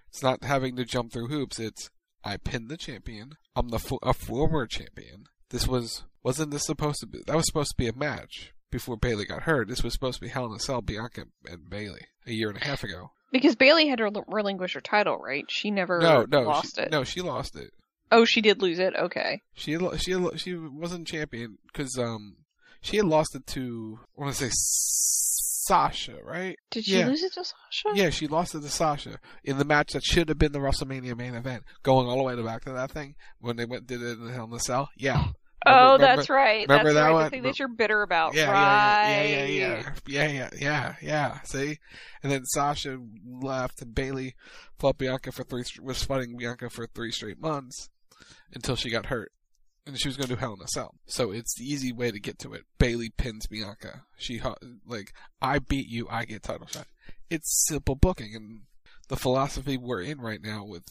[0.09, 1.59] it's not having to jump through hoops.
[1.59, 1.89] It's
[2.23, 3.35] I pinned the champion.
[3.55, 5.25] I'm the fo- a former champion.
[5.49, 7.19] This was wasn't this supposed to be?
[7.25, 9.67] That was supposed to be a match before Bayley got hurt.
[9.67, 12.61] This was supposed to be Hell in a Cell, Bianca and Bayley a year and
[12.61, 13.11] a half ago.
[13.31, 15.45] Because Bayley had to relinquish her title, right?
[15.49, 16.91] She never no, no, lost she, it.
[16.91, 17.71] No, she lost it.
[18.11, 18.93] Oh, she did lose it.
[18.95, 19.41] Okay.
[19.53, 22.37] She she she wasn't champion because um
[22.81, 24.51] she had lost it to I want to say
[25.67, 26.58] Sasha, right?
[26.71, 27.08] Did she yeah.
[27.08, 27.89] lose it to Sasha?
[27.93, 31.17] Yeah, she lost it to Sasha in the match that should have been the WrestleMania
[31.17, 34.01] main event, going all the way to back to that thing when they went did
[34.01, 34.89] it in the Hell in the Cell.
[34.97, 35.25] Yeah.
[35.65, 36.67] Oh, remember, oh, that's right.
[36.67, 37.13] Remember that's that right.
[37.13, 37.23] One?
[37.25, 38.36] The thing that you're bitter about.
[38.36, 39.23] Yeah, right.
[39.23, 41.41] yeah, yeah, yeah, yeah, yeah, yeah, yeah, yeah.
[41.41, 41.80] See,
[42.23, 44.36] and then Sasha left, and Bayley
[44.80, 47.89] fought Bianca for three was fighting Bianca for three straight months
[48.53, 49.32] until she got hurt
[49.88, 50.95] and she was going to do Hell in a Cell.
[51.06, 52.63] So it's the easy way to get to it.
[52.78, 54.04] Bayley pins Bianca.
[54.17, 54.41] She
[54.86, 56.88] like I beat you, I get title shot.
[57.30, 58.62] It's simple booking, and
[59.08, 60.84] the philosophy we're in right now with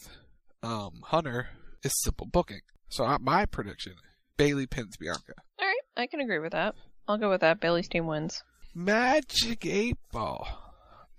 [0.63, 1.49] um, Hunter
[1.83, 2.61] is simple booking.
[2.89, 3.93] So I, my prediction:
[4.35, 5.33] Bayley pins Bianca.
[5.59, 6.75] All right, I can agree with that.
[7.07, 7.59] I'll go with that.
[7.59, 8.43] Bayley's team wins.
[8.75, 10.47] Magic Eight Ball.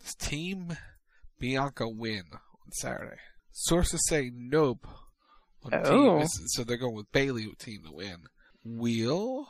[0.00, 0.76] This team
[1.38, 3.16] Bianca win on Saturday.
[3.52, 4.86] Sources say nope
[5.64, 6.18] on the oh.
[6.18, 6.26] team.
[6.46, 8.16] So they're going with Bayley team to win.
[8.64, 9.48] Wheel.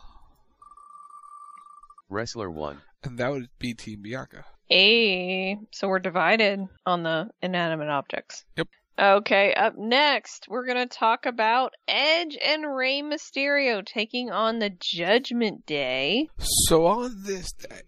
[2.08, 2.82] Wrestler one.
[3.02, 4.44] And that would be Team Bianca.
[4.68, 8.44] Hey, so we're divided on the inanimate objects.
[8.56, 8.68] Yep.
[8.98, 14.70] Okay, up next, we're going to talk about Edge and Rey Mysterio taking on the
[14.70, 16.28] Judgment Day.
[16.66, 17.82] So on this day,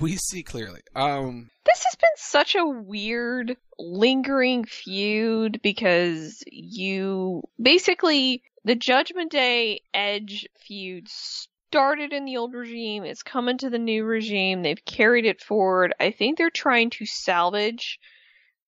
[0.00, 0.80] we see clearly.
[0.94, 9.82] Um, this has been such a weird, lingering feud because you basically the Judgment Day
[9.92, 13.04] Edge feud started in the old regime.
[13.04, 14.62] It's coming to the new regime.
[14.62, 15.94] They've carried it forward.
[16.00, 17.98] I think they're trying to salvage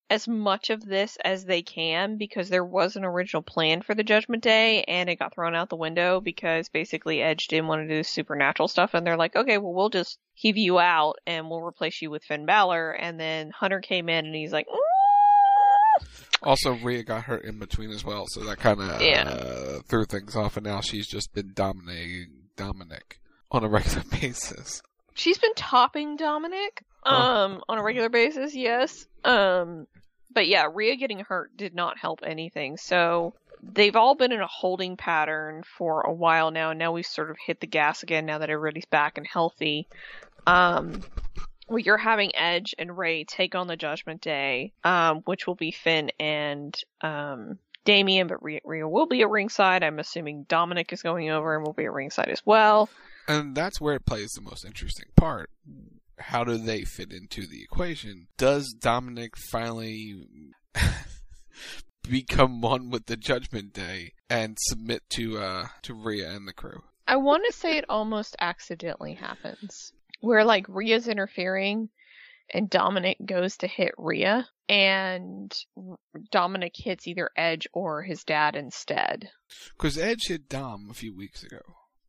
[0.09, 4.03] as much of this as they can because there was an original plan for the
[4.03, 7.95] Judgment Day and it got thrown out the window because basically Edge didn't want to
[7.95, 11.61] do supernatural stuff and they're like, okay, well we'll just heave you out and we'll
[11.61, 16.05] replace you with Finn Balor and then Hunter came in and he's like, mm.
[16.43, 19.23] also Rhea got hurt in between as well, so that kind of Yeah.
[19.27, 23.19] uh, threw things off, and now she's just been dominating Dominic
[23.51, 24.81] on a regular basis.
[25.15, 29.07] She's been topping Dominic um on a regular basis, yes.
[29.23, 29.87] Um
[30.31, 32.77] but yeah, Rhea getting hurt did not help anything.
[32.77, 36.71] So they've all been in a holding pattern for a while now.
[36.71, 39.87] and Now we've sort of hit the gas again now that everybody's back and healthy.
[40.45, 41.01] Um
[41.67, 45.71] well, you're having Edge and Rey take on the Judgment Day, um, which will be
[45.71, 49.83] Finn and um, Damian, but Rhea, Rhea will be at ringside.
[49.83, 52.87] I'm assuming Dominic is going over and will be at ringside as well.
[53.27, 55.49] And that's where it plays the most interesting part.
[56.19, 58.27] How do they fit into the equation?
[58.37, 60.27] Does Dominic finally
[62.09, 66.83] become one with the Judgment Day and submit to uh to Rhea and the crew?
[67.07, 69.91] I want to say it almost accidentally happens.
[70.21, 71.89] Where like Rhea's interfering
[72.53, 75.53] and Dominic goes to hit Rhea and
[76.31, 79.29] Dominic hits either Edge or his dad instead.
[79.77, 81.61] Because Edge hit Dom a few weeks ago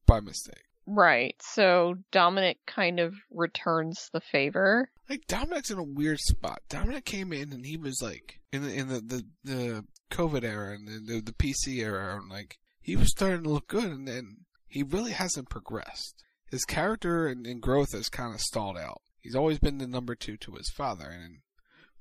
[0.07, 0.66] by mistake.
[0.87, 1.35] Right.
[1.40, 4.88] So Dominic kind of returns the favor.
[5.09, 6.62] Like Dominic's in a weird spot.
[6.68, 10.75] Dominic came in and he was like in the in the the, the COVID era
[10.75, 14.38] and the, the PC era, and like he was starting to look good, and then
[14.68, 16.22] he really hasn't progressed.
[16.51, 19.03] His character and, and growth has kind of stalled out.
[19.20, 21.38] He's always been the number two to his father, and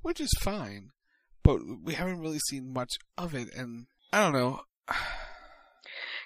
[0.01, 0.91] which is fine,
[1.43, 4.61] but we haven't really seen much of it, and I don't know.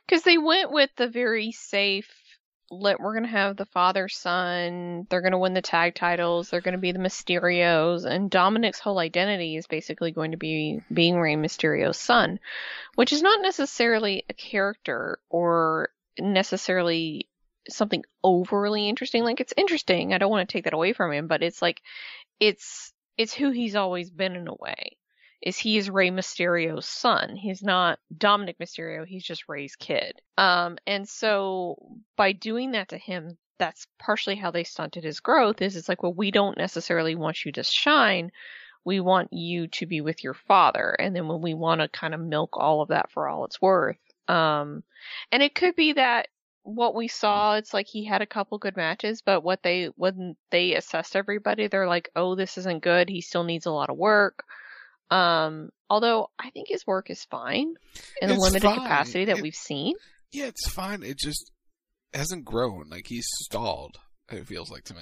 [0.07, 2.09] Because they went with the very safe.
[2.71, 5.08] Let we're gonna have the father son.
[5.10, 6.49] They're gonna win the tag titles.
[6.49, 11.17] They're gonna be the Mysterios, and Dominic's whole identity is basically going to be being
[11.19, 12.39] Rey Mysterio's son,
[12.95, 17.27] which is not necessarily a character or necessarily
[17.69, 19.23] something overly interesting.
[19.23, 20.13] Like it's interesting.
[20.13, 21.82] I don't want to take that away from him, but it's like
[22.39, 24.97] it's it's who he's always been in a way.
[25.41, 27.36] Is he is Rey Mysterio's son.
[27.36, 30.21] He's not Dominic Mysterio, he's just Rey's kid.
[30.38, 31.78] Um and so
[32.17, 36.02] by doing that to him, that's partially how they stunted his growth is it's like,
[36.04, 38.32] well, we don't necessarily want you to shine.
[38.86, 40.95] We want you to be with your father.
[40.97, 43.62] And then when we want to kind of milk all of that for all it's
[43.62, 43.97] worth.
[44.28, 44.84] Um
[45.32, 46.28] and it could be that
[46.63, 50.36] what we saw, it's like he had a couple good matches, but what they when
[50.52, 53.10] they assessed everybody, they're like, "Oh, this isn't good.
[53.10, 54.43] He still needs a lot of work."
[55.11, 57.75] Um, although I think his work is fine
[58.21, 58.75] in the It's limited fine.
[58.79, 59.95] capacity that It- we've seen.
[60.31, 61.01] Yeah, it's fine.
[61.03, 61.51] It just
[62.13, 62.89] hasn't grown.
[62.89, 63.97] Like he's stalled.
[64.31, 65.01] It feels like to me.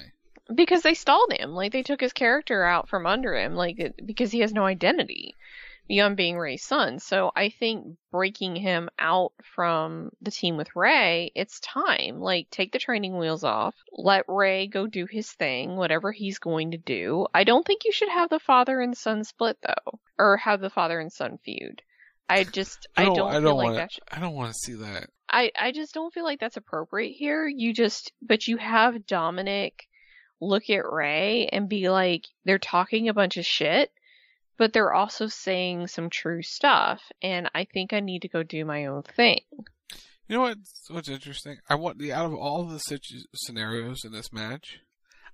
[0.54, 4.30] Because they stalled him, like they took his character out from under him, like because
[4.32, 5.34] he has no identity
[5.88, 7.00] beyond being Rey's son.
[7.00, 12.20] So I think breaking him out from the team with Rey, it's time.
[12.20, 16.72] Like take the training wheels off, let Rey go do his thing, whatever he's going
[16.72, 17.26] to do.
[17.34, 20.70] I don't think you should have the father and son split though, or have the
[20.70, 21.82] father and son feud.
[22.28, 23.92] I just I don't, I don't feel like want that.
[23.92, 25.08] Should, I don't want to see that.
[25.30, 27.48] I I just don't feel like that's appropriate here.
[27.48, 29.88] You just but you have Dominic
[30.40, 33.90] look at Rey and be like they're talking a bunch of shit,
[34.58, 38.64] but they're also saying some true stuff and I think I need to go do
[38.64, 39.40] my own thing.
[40.28, 40.58] You know what?
[40.88, 41.56] What's interesting?
[41.70, 44.80] I want the out of all the situ- scenarios in this match,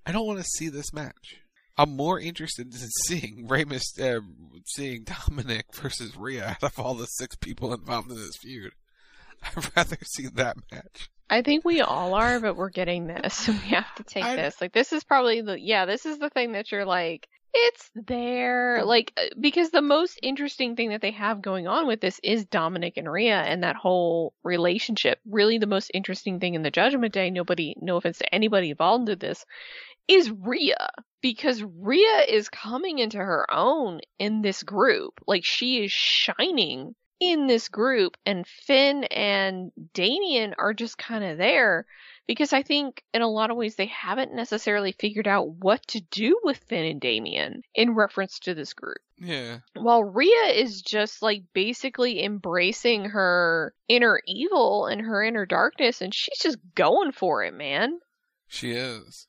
[0.05, 1.41] I don't want to see this match.
[1.77, 4.21] I'm more interested in seeing Myst- uh,
[4.67, 8.71] seeing Dominic versus Rhea out of all the six people involved in this feud.
[9.43, 11.09] I'd rather see that match.
[11.29, 13.33] I think we all are, but we're getting this.
[13.33, 14.61] So We have to take this.
[14.61, 17.27] Like this is probably the yeah, this is the thing that you're like
[17.57, 22.01] it's there like uh, because the most interesting thing that they have going on with
[22.01, 25.19] this is Dominic and Rhea and that whole relationship.
[25.25, 29.07] Really the most interesting thing in the Judgment Day, nobody no offense to anybody involved
[29.07, 29.45] in this,
[30.09, 30.89] is Rhea
[31.21, 35.21] because Rhea is coming into her own in this group.
[35.25, 41.37] Like she is shining in this group and Finn and Damian are just kind of
[41.37, 41.85] there
[42.27, 46.01] because I think in a lot of ways they haven't necessarily figured out what to
[46.01, 48.97] do with Finn and Damian in reference to this group.
[49.17, 49.59] Yeah.
[49.75, 56.13] While Rhea is just like basically embracing her inner evil and her inner darkness and
[56.13, 57.99] she's just going for it, man.
[58.47, 59.27] She is.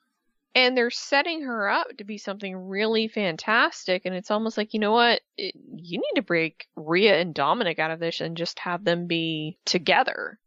[0.55, 4.03] and they're setting her up to be something really fantastic.
[4.07, 5.20] And it's almost like, you know what?
[5.36, 9.07] It, you need to break Rhea and Dominic out of this and just have them
[9.07, 10.38] be together.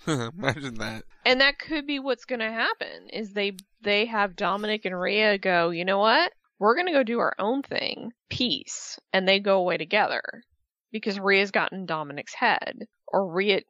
[0.06, 1.04] Imagine that.
[1.24, 5.38] And that could be what's going to happen is they they have Dominic and Rhea
[5.38, 6.32] go, you know what?
[6.58, 10.22] We're going to go do our own thing, peace, and they go away together
[10.90, 13.60] because Rhea's gotten Dominic's head, or Rhea.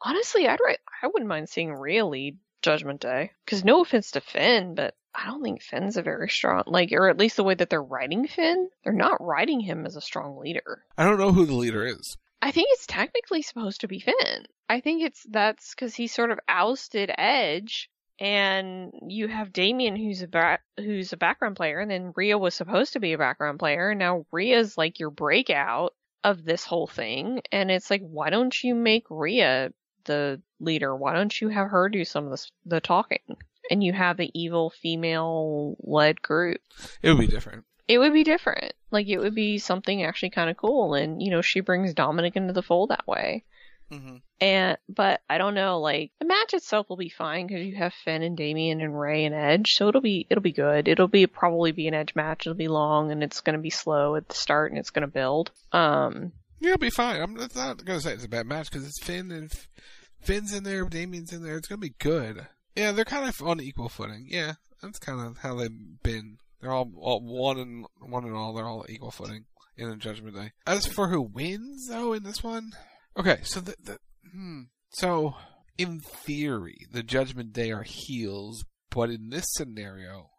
[0.00, 4.20] Honestly, I'd write, I wouldn't mind seeing Rhea lead Judgment Day because no offense to
[4.20, 7.54] Finn, but I don't think Finn's a very strong like, or at least the way
[7.54, 10.84] that they're writing Finn, they're not writing him as a strong leader.
[10.96, 12.16] I don't know who the leader is.
[12.42, 14.46] I think it's technically supposed to be Finn.
[14.68, 20.22] I think it's that's because he sort of ousted Edge, and you have Damian who's
[20.22, 23.58] a ba- who's a background player, and then Rhea was supposed to be a background
[23.58, 28.30] player, and now Rhea's like your breakout of this whole thing, and it's like why
[28.30, 29.72] don't you make Rhea
[30.04, 30.94] the leader?
[30.94, 33.36] Why don't you have her do some of the the talking?
[33.70, 36.60] And you have the evil female led group.
[37.02, 38.72] It would be different it would be different.
[38.90, 42.36] Like it would be something actually kind of cool, and you know she brings Dominic
[42.36, 43.44] into the fold that way.
[43.90, 44.16] Mm-hmm.
[44.40, 47.94] And but I don't know, like the match itself will be fine because you have
[47.94, 50.88] Finn and Damian and Rey and Edge, so it'll be it'll be good.
[50.88, 52.46] It'll be probably be an Edge match.
[52.46, 55.52] It'll be long and it's gonna be slow at the start and it's gonna build.
[55.72, 57.20] Um, yeah, it'll be fine.
[57.20, 59.52] I'm not gonna say it's a bad match because it's Finn and
[60.20, 61.56] Finn's in there, Damian's in there.
[61.56, 62.46] It's gonna be good.
[62.74, 64.26] Yeah, they're kind of on equal footing.
[64.28, 68.54] Yeah, that's kind of how they've been they're all, all one and one and all.
[68.54, 69.44] They're all equal footing
[69.76, 70.52] in the Judgment Day.
[70.66, 72.72] As for who wins, though, in this one,
[73.16, 73.38] okay.
[73.42, 73.98] So the, the
[74.30, 75.34] hmm, so
[75.78, 80.30] in theory, the Judgment Day are heels, but in this scenario,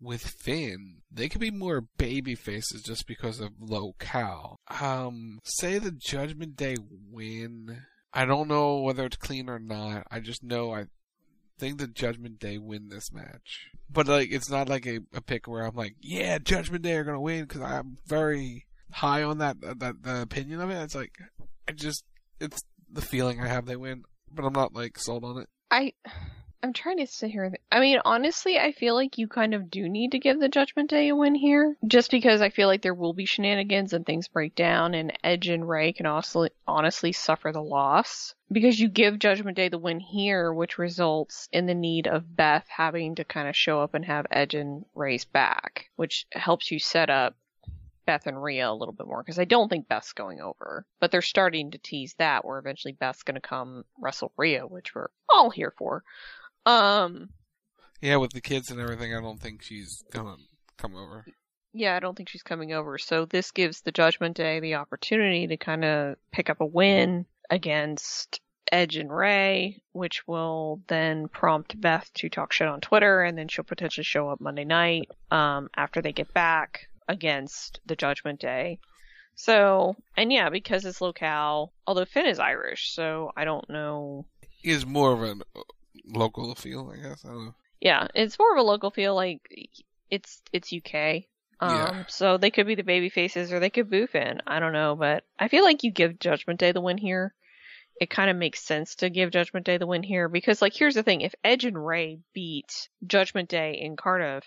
[0.00, 4.58] with Finn, they could be more baby faces just because of locale.
[4.80, 6.76] Um, say the Judgment Day
[7.10, 7.82] win.
[8.12, 10.06] I don't know whether it's clean or not.
[10.10, 10.86] I just know I
[11.62, 13.70] think the Judgment Day win this match.
[13.88, 17.04] But like, it's not like a, a pick where I'm like, yeah, Judgment Day are
[17.04, 20.82] gonna win because I'm very high on that that the opinion of it.
[20.82, 21.12] It's like,
[21.68, 22.04] I just
[22.40, 25.48] it's the feeling I have they win, but I'm not like sold on it.
[25.70, 25.92] I
[26.64, 27.52] I'm trying to sit here.
[27.72, 30.90] I mean, honestly, I feel like you kind of do need to give the Judgment
[30.90, 34.28] Day a win here, just because I feel like there will be shenanigans and things
[34.28, 39.18] break down, and Edge and Rey can also honestly suffer the loss because you give
[39.18, 43.48] Judgment Day the win here, which results in the need of Beth having to kind
[43.48, 47.34] of show up and have Edge and Rey's back, which helps you set up
[48.06, 51.10] Beth and Rhea a little bit more because I don't think Beth's going over, but
[51.10, 55.08] they're starting to tease that where eventually Beth's going to come wrestle Rhea, which we're
[55.28, 56.04] all here for.
[56.66, 57.30] Um.
[58.00, 60.36] Yeah, with the kids and everything, I don't think she's gonna
[60.76, 61.24] come over.
[61.72, 62.98] Yeah, I don't think she's coming over.
[62.98, 67.26] So this gives the Judgment Day the opportunity to kind of pick up a win
[67.48, 68.40] against
[68.70, 73.48] Edge and Rey, which will then prompt Beth to talk shit on Twitter, and then
[73.48, 78.78] she'll potentially show up Monday night um, after they get back against the Judgment Day.
[79.34, 84.26] So, and yeah, because it's locale, although Finn is Irish, so I don't know.
[84.62, 85.42] He is more of an
[86.06, 87.24] local feel, I guess.
[87.24, 87.54] I don't know.
[87.80, 89.14] Yeah, it's more of a local feel.
[89.14, 89.40] Like
[90.10, 91.24] it's it's UK.
[91.60, 92.04] Um, yeah.
[92.08, 94.40] So they could be the baby faces or they could boo Finn.
[94.46, 97.34] I don't know, but I feel like you give Judgment Day the win here.
[98.00, 100.94] It kind of makes sense to give Judgment Day the win here because, like, here's
[100.94, 104.44] the thing: if Edge and Rey beat Judgment Day in Cardiff,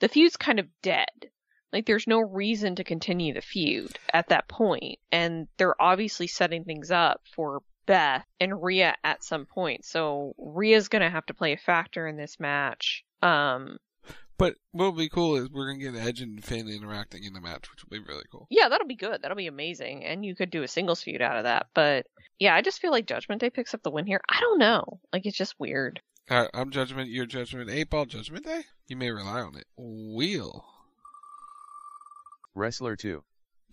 [0.00, 1.30] the feud's kind of dead.
[1.72, 6.64] Like, there's no reason to continue the feud at that point, and they're obviously setting
[6.64, 9.84] things up for Beth and Rhea at some point.
[9.84, 13.04] So Rhea's gonna have to play a factor in this match.
[13.22, 13.78] Um,
[14.36, 17.70] but what'll be cool is we're gonna get Edge and Finn interacting in the match,
[17.70, 18.46] which will be really cool.
[18.50, 19.22] Yeah, that'll be good.
[19.22, 21.66] That'll be amazing, and you could do a singles feud out of that.
[21.74, 22.06] But
[22.38, 24.20] yeah, I just feel like Judgment Day picks up the win here.
[24.28, 26.00] I don't know, like it's just weird.
[26.30, 27.10] All right, I'm Judgment.
[27.10, 27.70] Your Judgment.
[27.70, 28.62] Eight Ball Judgment Day.
[28.88, 29.66] You may rely on it.
[29.76, 30.64] Wheel.
[32.54, 33.22] Wrestler two.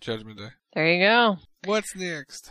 [0.00, 0.50] Judgment Day.
[0.74, 1.36] There you go.
[1.64, 2.50] What's next?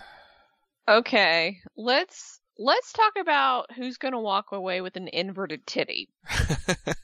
[0.92, 6.10] Okay, let's let's talk about who's going to walk away with an inverted titty.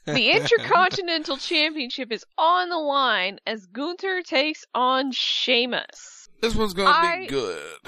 [0.04, 6.28] the Intercontinental Championship is on the line as Gunther takes on Sheamus.
[6.42, 7.78] This one's going to be good.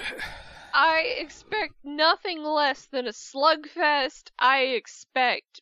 [0.72, 4.30] I expect nothing less than a slugfest.
[4.38, 5.60] I expect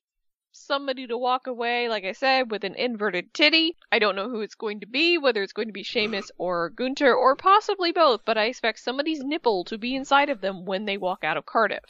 [0.66, 3.76] somebody to walk away, like I said, with an inverted titty.
[3.90, 6.70] I don't know who it's going to be, whether it's going to be Sheamus or
[6.70, 10.84] Gunther, or possibly both, but I expect somebody's nipple to be inside of them when
[10.84, 11.84] they walk out of Cardiff.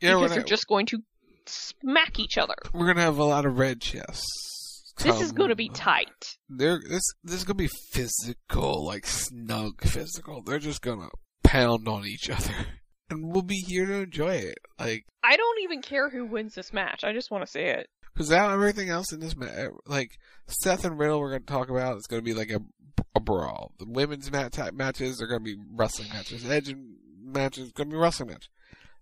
[0.00, 1.02] Yeah, because they're just going to
[1.46, 2.56] smack each other.
[2.72, 4.24] We're gonna have a lot of red chests.
[4.98, 6.36] This is going to be tight.
[6.48, 10.42] They're this this is gonna be physical, like snug physical.
[10.42, 11.08] They're just gonna
[11.42, 12.54] pound on each other
[13.10, 14.58] and we'll be here to enjoy it.
[14.78, 17.04] Like I don't even care who wins this match.
[17.04, 17.88] I just want to see it.
[18.12, 21.52] Because now everything else in this, ma- eh, like Seth and Riddle, we're going to
[21.52, 21.96] talk about.
[21.96, 22.60] It's going to be like a,
[23.14, 23.72] a brawl.
[23.78, 26.48] The women's mat- matches are going to be wrestling matches.
[26.48, 28.48] Edge and matches going to be wrestling match.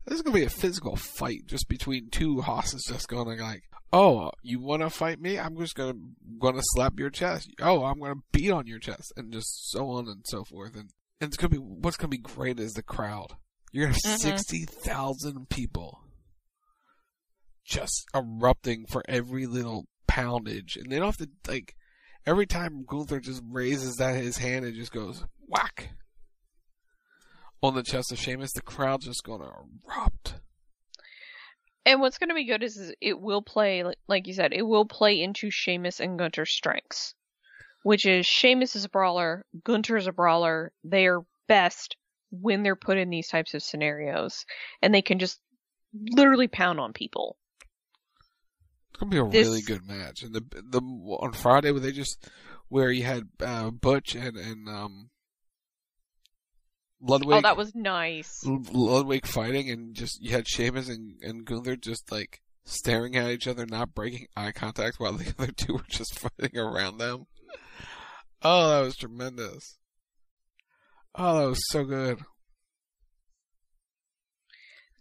[0.06, 3.64] This is going to be a physical fight just between two hosses, just going like,
[3.92, 5.38] oh, you want to fight me?
[5.38, 5.98] I'm just going to
[6.38, 7.50] going to slap your chest.
[7.60, 10.74] Oh, I'm going to beat on your chest, and just so on and so forth.
[10.74, 10.90] And,
[11.20, 13.34] and it's going to be what's going to be great is the crowd.
[13.72, 14.22] You're to have Mhm.
[14.22, 16.04] sixty thousand people
[17.64, 21.74] just erupting for every little poundage, and they don't have to like
[22.26, 25.90] every time Gunther just raises that his hand, and just goes whack
[27.62, 28.52] on the chest of Sheamus.
[28.52, 29.50] The crowd's just gonna
[29.88, 30.34] erupt.
[31.84, 34.62] And what's going to be good is, is it will play, like- you said, it
[34.62, 37.16] will play into Sheamus and Gunther's strengths,
[37.82, 40.72] which is Sheamus is a brawler, Gunther is a brawler.
[40.84, 41.96] They are best
[42.32, 44.44] when they're put in these types of scenarios,
[44.82, 45.38] and they can just
[45.94, 47.36] literally pound on people.
[48.90, 50.22] It's gonna be a This- really good match.
[50.22, 52.28] And the the on Friday where they just
[52.68, 55.10] where you had uh, Butch and and um
[57.00, 57.38] Ludwig.
[57.38, 58.44] Oh, that was nice.
[58.46, 63.48] Ludwig fighting, and just you had Sheamus and, and Gunther just like staring at each
[63.48, 67.26] other, not breaking eye contact, while the other two were just fighting around them.
[68.42, 69.78] Oh, that was tremendous.
[71.14, 72.20] Oh, that was so good.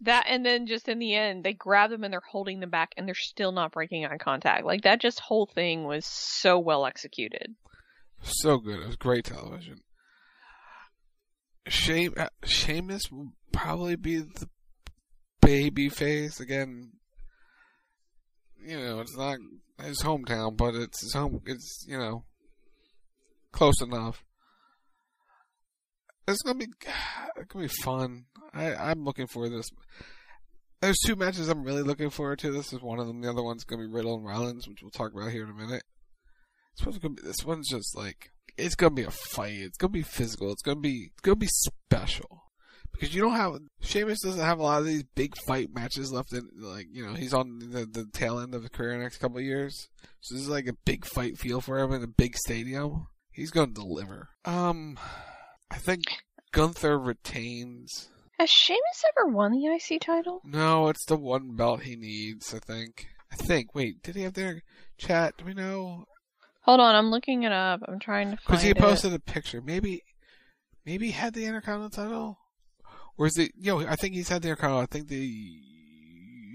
[0.02, 2.92] That and then just in the end, they grab them and they're holding them back,
[2.96, 4.64] and they're still not breaking eye contact.
[4.64, 7.54] Like that, just whole thing was so well executed.
[8.20, 8.80] So good.
[8.80, 9.78] It was great television.
[11.68, 14.48] Shame, uh, Sheamus will probably be the
[15.40, 16.92] baby face again.
[18.64, 19.38] You know, it's not
[19.80, 21.42] his hometown, but it's his home.
[21.46, 22.24] It's you know
[23.52, 24.24] close enough.
[26.32, 26.66] It's gonna be
[27.36, 28.24] it's gonna be fun.
[28.52, 29.70] I I'm looking for this.
[30.80, 32.50] There's two matches I'm really looking forward to.
[32.50, 33.20] This is one of them.
[33.20, 35.54] The other one's gonna be Riddle and Rollins, which we'll talk about here in a
[35.54, 35.84] minute.
[36.76, 37.22] This one's gonna be.
[37.22, 39.58] This one's just like it's gonna be a fight.
[39.58, 40.50] It's gonna be physical.
[40.52, 41.10] It's gonna be.
[41.12, 42.42] It's gonna be special
[42.92, 46.32] because you don't have Sheamus doesn't have a lot of these big fight matches left
[46.32, 46.48] in.
[46.56, 49.18] Like you know, he's on the the tail end of his career in the next
[49.18, 49.88] couple years.
[50.20, 53.06] So this is like a big fight feel for him in a big stadium.
[53.30, 54.28] He's gonna deliver.
[54.44, 54.98] Um,
[55.72, 56.02] I think
[56.52, 58.10] Gunther retains.
[58.38, 60.40] Has Sheamus ever won the IC title?
[60.44, 62.54] No, it's the one belt he needs.
[62.54, 63.06] I think.
[63.32, 63.74] I think.
[63.74, 64.62] Wait, did he have their
[64.98, 65.34] chat?
[65.38, 66.04] Do we know?
[66.64, 67.80] Hold on, I'm looking it up.
[67.88, 68.78] I'm trying to find Because he it.
[68.78, 69.60] posted a picture.
[69.60, 70.02] Maybe,
[70.86, 72.38] maybe he had the Intercontinental title,
[73.18, 73.52] or is it?
[73.58, 74.82] You know, I think he's had the Intercontinental.
[74.82, 75.60] I think the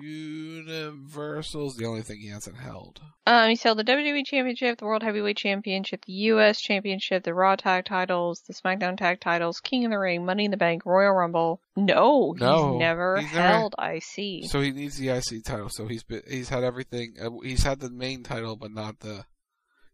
[0.01, 3.01] Universal's the only thing he hasn't held.
[3.25, 6.59] Um, he's held the WWE Championship, the World Heavyweight Championship, the U.S.
[6.61, 10.51] Championship, the Raw Tag Titles, the SmackDown Tag Titles, King of the Ring, Money in
[10.51, 11.61] the Bank, Royal Rumble.
[11.75, 14.45] No, he's No, never he's never- held IC.
[14.49, 15.69] So he needs the IC title.
[15.69, 17.15] So he's been, he's had everything.
[17.21, 19.25] Uh, he's had the main title, but not the.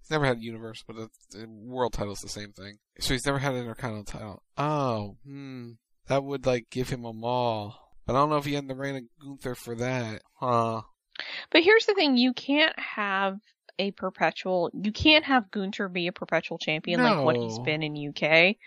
[0.01, 0.97] He's never had Universe, but
[1.31, 2.77] the, World title's the same thing.
[2.99, 4.43] So he's never had an Intercontinental title.
[4.57, 5.71] Oh, hmm,
[6.07, 7.82] that would like give him a maul.
[8.05, 10.81] But I don't know if he had the reign of Gunther for that, huh?
[11.51, 13.39] But here's the thing: you can't have
[13.79, 14.71] a perpetual.
[14.73, 18.57] You can't have Gunther be a perpetual champion like what he's been in UK.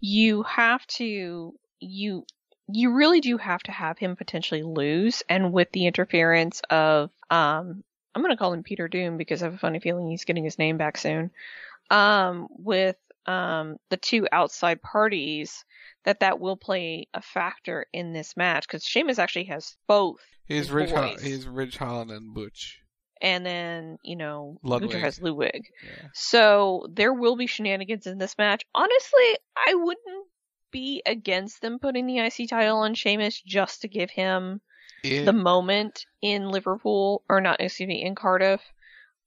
[0.00, 1.54] You have to.
[1.80, 2.24] You
[2.72, 7.84] you really do have to have him potentially lose, and with the interference of um,
[8.14, 10.58] I'm gonna call him Pete Dunne because I have a funny feeling he's getting his
[10.58, 11.30] name back soon.
[11.90, 12.96] Um, with
[13.26, 15.64] um the two outside parties,
[16.04, 20.20] that that will play a factor in this match because Sheamus actually has both.
[20.46, 20.90] He's Ridge.
[20.90, 22.80] Ho- he's Ridge Holland and Butch.
[23.22, 24.90] and then you know Ludwig.
[24.90, 25.62] Gunther has Ludwig.
[26.14, 28.64] So there will be shenanigans in this match.
[28.74, 30.26] Honestly, I wouldn't
[30.72, 34.60] be against them putting the IC title on Sheamus just to give him
[35.02, 35.24] Yeah.
[35.24, 38.60] the moment in Liverpool or not, excuse me, in Cardiff.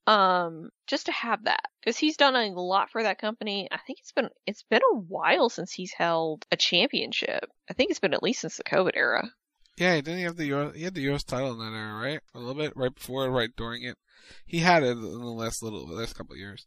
[0.06, 3.68] Um, just to have that because he's done a lot for that company.
[3.72, 7.50] I think it's been it's been a while since he's held a championship.
[7.70, 9.30] I think it's been at least since the COVID era.
[9.76, 12.20] Yeah, didn't he have the US, he had the US title in that era, right?
[12.34, 13.96] A little bit right before, right during it.
[14.46, 16.66] He had it in the last little, the last couple of years.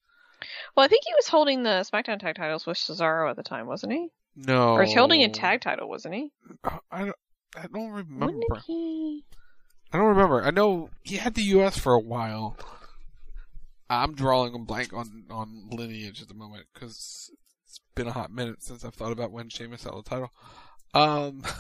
[0.76, 3.66] Well, I think he was holding the SmackDown tag titles with Cesaro at the time,
[3.68, 4.10] wasn't he?
[4.36, 6.32] No, Or he's holding a tag title, wasn't he?
[6.92, 7.16] I don't,
[7.56, 8.62] I don't remember.
[8.68, 9.24] He?
[9.92, 10.44] I don't remember.
[10.44, 12.56] I know he had the US for a while.
[13.90, 17.32] I'm drawing a blank on on lineage at the moment because
[17.66, 20.32] it's been a hot minute since I've thought about when Sheamus held the title.
[20.94, 21.44] Um,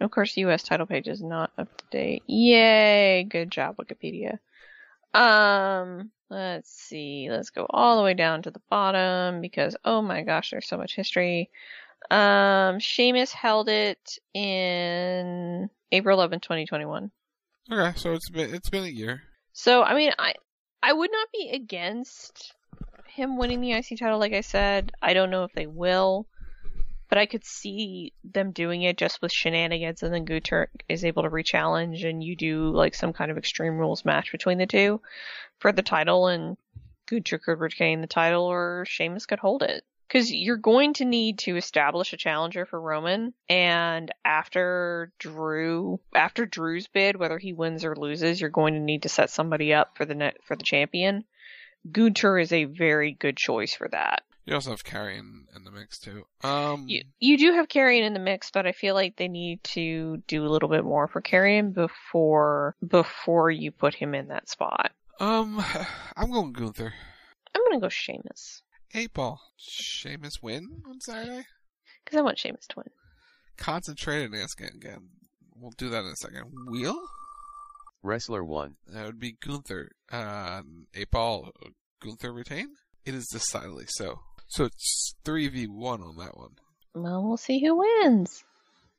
[0.00, 0.62] Of course, the U.S.
[0.62, 2.22] title page is not up to date.
[2.26, 3.22] Yay!
[3.24, 4.38] Good job, Wikipedia.
[5.12, 7.28] Um, let's see.
[7.30, 10.78] Let's go all the way down to the bottom because oh my gosh, there's so
[10.78, 11.50] much history.
[12.10, 17.10] Um, Sheamus held it in April 11, 2021.
[17.70, 19.22] okay, so it's been it's been a year.
[19.52, 20.32] So I mean, I
[20.82, 22.54] I would not be against
[23.06, 24.18] him winning the IC title.
[24.18, 26.26] Like I said, I don't know if they will,
[27.08, 31.24] but I could see them doing it just with shenanigans, and then Gunther is able
[31.24, 35.00] to re-challenge, and you do like some kind of Extreme Rules match between the two
[35.58, 36.56] for the title, and
[37.06, 39.84] Gunther could retain the title, or Sheamus could hold it.
[40.10, 46.46] Because you're going to need to establish a challenger for Roman, and after Drew, after
[46.46, 49.96] Drew's bid, whether he wins or loses, you're going to need to set somebody up
[49.96, 51.24] for the net for the champion.
[51.90, 54.22] Gunther is a very good choice for that.
[54.46, 56.24] You also have Karrion in the mix too.
[56.42, 59.62] Um, You, you do have Karrion in the mix, but I feel like they need
[59.64, 64.48] to do a little bit more for Karrion before before you put him in that
[64.48, 64.90] spot.
[65.20, 65.64] um,
[66.16, 66.92] I'm going Gunther.
[67.54, 68.62] I'm gonna go Sheamus
[68.94, 69.40] Eight ball.
[69.56, 71.46] Sheamus win on Saturday.
[72.04, 72.86] because I want Sheamus to win.
[73.56, 75.08] Concentrated Nascan again.
[75.54, 76.52] We'll do that in a second.
[76.68, 76.98] Wheel.
[78.02, 78.76] Wrestler 1.
[78.88, 79.90] That would be Gunther.
[80.10, 80.62] Uh,
[80.94, 81.50] eight ball.
[82.02, 82.68] Gunther retain.
[83.04, 84.20] It is decidedly so.
[84.48, 86.56] So it's three v one on that one.
[86.94, 88.42] Well, we'll see who wins.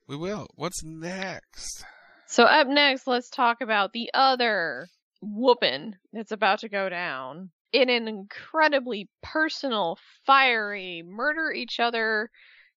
[0.08, 0.48] We will.
[0.56, 1.84] What's next?
[2.28, 4.88] So up next, let's talk about the other
[5.22, 12.30] whooping that's about to go down in an incredibly personal, fiery, murder each other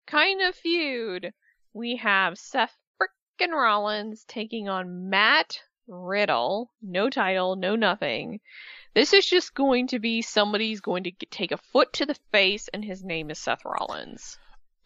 [0.07, 1.33] kind of feud.
[1.73, 6.71] We have Seth frickin' Rollins taking on Matt Riddle.
[6.81, 8.39] No title, no nothing.
[8.93, 12.69] This is just going to be somebody's going to take a foot to the face,
[12.73, 14.37] and his name is Seth Rollins.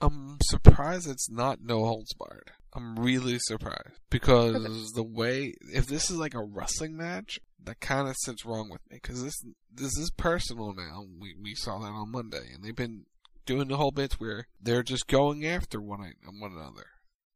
[0.01, 2.51] I'm surprised it's not no holds barred.
[2.73, 8.07] I'm really surprised because the way if this is like a wrestling match, that kind
[8.07, 9.43] of sits wrong with me because this
[9.73, 11.05] this is personal now.
[11.19, 13.05] We we saw that on Monday, and they've been
[13.45, 16.87] doing the whole bits where they're just going after one one another.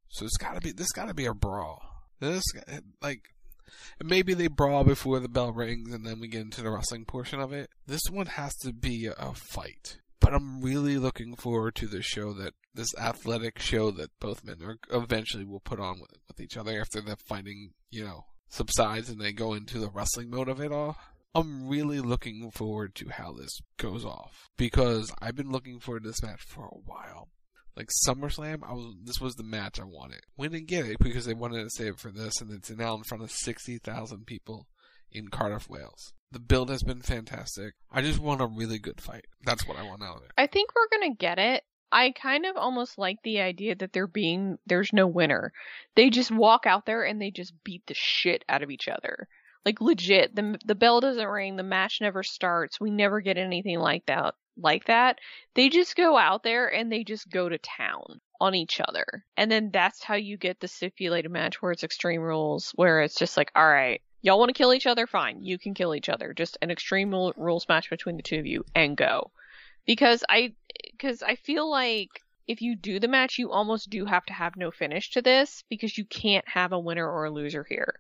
[0.10, 1.82] So it's got to be this got to be a brawl.
[2.20, 2.44] This
[3.02, 3.22] like
[4.04, 7.40] maybe they brawl before the bell rings, and then we get into the wrestling portion
[7.40, 7.70] of it.
[7.88, 9.98] This one has to be a fight.
[10.20, 14.58] But I'm really looking forward to this show that this athletic show that both men
[14.64, 19.10] are eventually will put on with, with each other after the fighting, you know, subsides
[19.10, 20.96] and they go into the wrestling mode of it all.
[21.36, 26.10] I'm really looking forward to how this goes off because I've been looking forward to
[26.10, 27.30] this match for a while.
[27.76, 30.22] Like SummerSlam, I was this was the match I wanted.
[30.38, 32.94] We didn't get it because they wanted to save it for this, and it's now
[32.94, 34.68] in front of sixty thousand people
[35.12, 36.14] in Cardiff, Wales.
[36.32, 37.74] The build has been fantastic.
[37.92, 39.26] I just want a really good fight.
[39.44, 40.32] That's what I want out of it.
[40.38, 41.64] I think we're gonna get it.
[41.94, 45.54] I kind of almost like the idea that there being there's no winner.
[45.96, 49.28] They just walk out there and they just beat the shit out of each other.
[49.64, 52.82] Like legit, the the bell doesn't ring, the match never starts.
[52.82, 54.34] We never get anything like that.
[54.58, 55.20] Like that,
[55.54, 59.06] they just go out there and they just go to town on each other,
[59.38, 63.16] and then that's how you get the stipulated match where it's extreme rules, where it's
[63.16, 66.10] just like, all right, y'all want to kill each other, fine, you can kill each
[66.10, 66.34] other.
[66.34, 69.32] Just an extreme rules match between the two of you, and go.
[69.86, 70.54] Because I,
[70.92, 72.10] because I feel like
[72.48, 75.64] if you do the match, you almost do have to have no finish to this
[75.70, 78.00] because you can't have a winner or a loser here.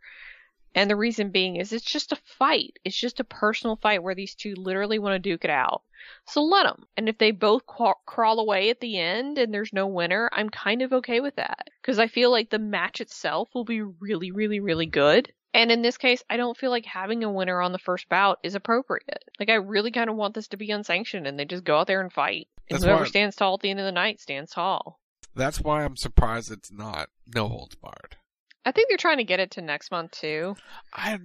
[0.76, 2.78] And the reason being is it's just a fight.
[2.84, 5.84] It's just a personal fight where these two literally want to duke it out.
[6.26, 6.86] So let them.
[6.98, 10.50] And if they both craw- crawl away at the end and there's no winner, I'm
[10.50, 11.68] kind of okay with that.
[11.82, 15.32] Because I feel like the match itself will be really, really, really good.
[15.54, 18.40] And in this case, I don't feel like having a winner on the first bout
[18.44, 19.24] is appropriate.
[19.40, 21.88] Like, I really kind of want this to be unsanctioned and they just go out
[21.88, 22.48] there and fight.
[22.70, 25.00] And That's whoever stands tall at the end of the night stands tall.
[25.36, 28.18] That's why I'm surprised it's not no holds barred.
[28.66, 30.56] I think they're trying to get it to next month too.
[30.94, 31.20] I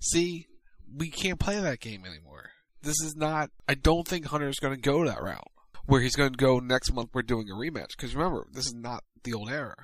[0.00, 0.46] see.
[0.92, 2.50] We can't play that game anymore.
[2.82, 3.50] This is not.
[3.68, 5.50] I don't think Hunter's going to go that route
[5.86, 7.10] where he's going to go next month.
[7.12, 9.74] We're doing a rematch because remember, this is not the old era.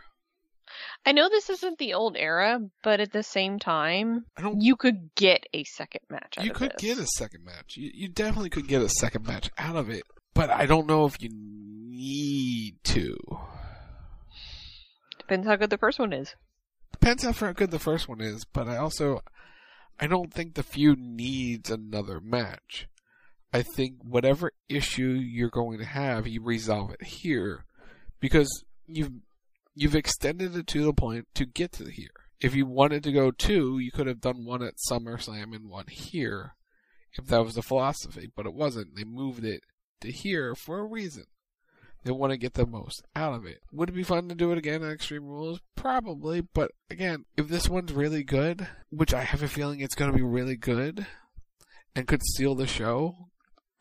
[1.06, 4.24] I know this isn't the old era, but at the same time,
[4.58, 6.80] you could get a second match out You could this.
[6.80, 7.76] get a second match.
[7.76, 11.04] You, you definitely could get a second match out of it, but I don't know
[11.04, 13.16] if you need to.
[15.18, 16.34] Depends how good the first one is.
[16.92, 19.20] Depends how good the first one is, but I also
[20.00, 22.88] I don't think the feud needs another match.
[23.52, 27.64] I think whatever issue you're going to have, you resolve it here
[28.20, 28.48] because
[28.86, 29.12] you've
[29.74, 32.10] you've extended it to the point to get to here.
[32.40, 35.86] If you wanted to go two, you could have done one at SummerSlam and one
[35.88, 36.54] here,
[37.14, 38.30] if that was the philosophy.
[38.34, 38.96] But it wasn't.
[38.96, 39.62] They moved it
[40.00, 41.24] to here for a reason.
[42.04, 43.62] They want to get the most out of it.
[43.72, 45.60] Would it be fun to do it again at Extreme Rules?
[45.74, 50.10] Probably, but again, if this one's really good, which I have a feeling it's going
[50.10, 51.06] to be really good,
[51.96, 53.28] and could steal the show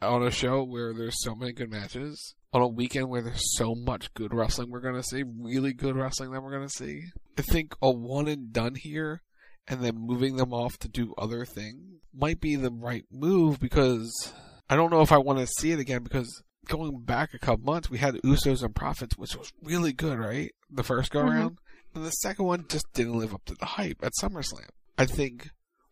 [0.02, 3.74] on a show where there's so many good matches, on a weekend where there's so
[3.76, 7.02] much good wrestling we're going to see, really good wrestling that we're going to see,
[7.38, 9.22] I think a one and done here
[9.68, 14.34] and then moving them off to do other things might be the right move because
[14.70, 17.66] I don't know if I want to see it again because going back a couple
[17.66, 20.52] months, we had Usos and Profits, which was really good, right?
[20.70, 21.52] The first go around.
[21.52, 21.98] Mm-hmm.
[21.98, 24.70] And the second one just didn't live up to the hype at SummerSlam.
[24.98, 25.50] I think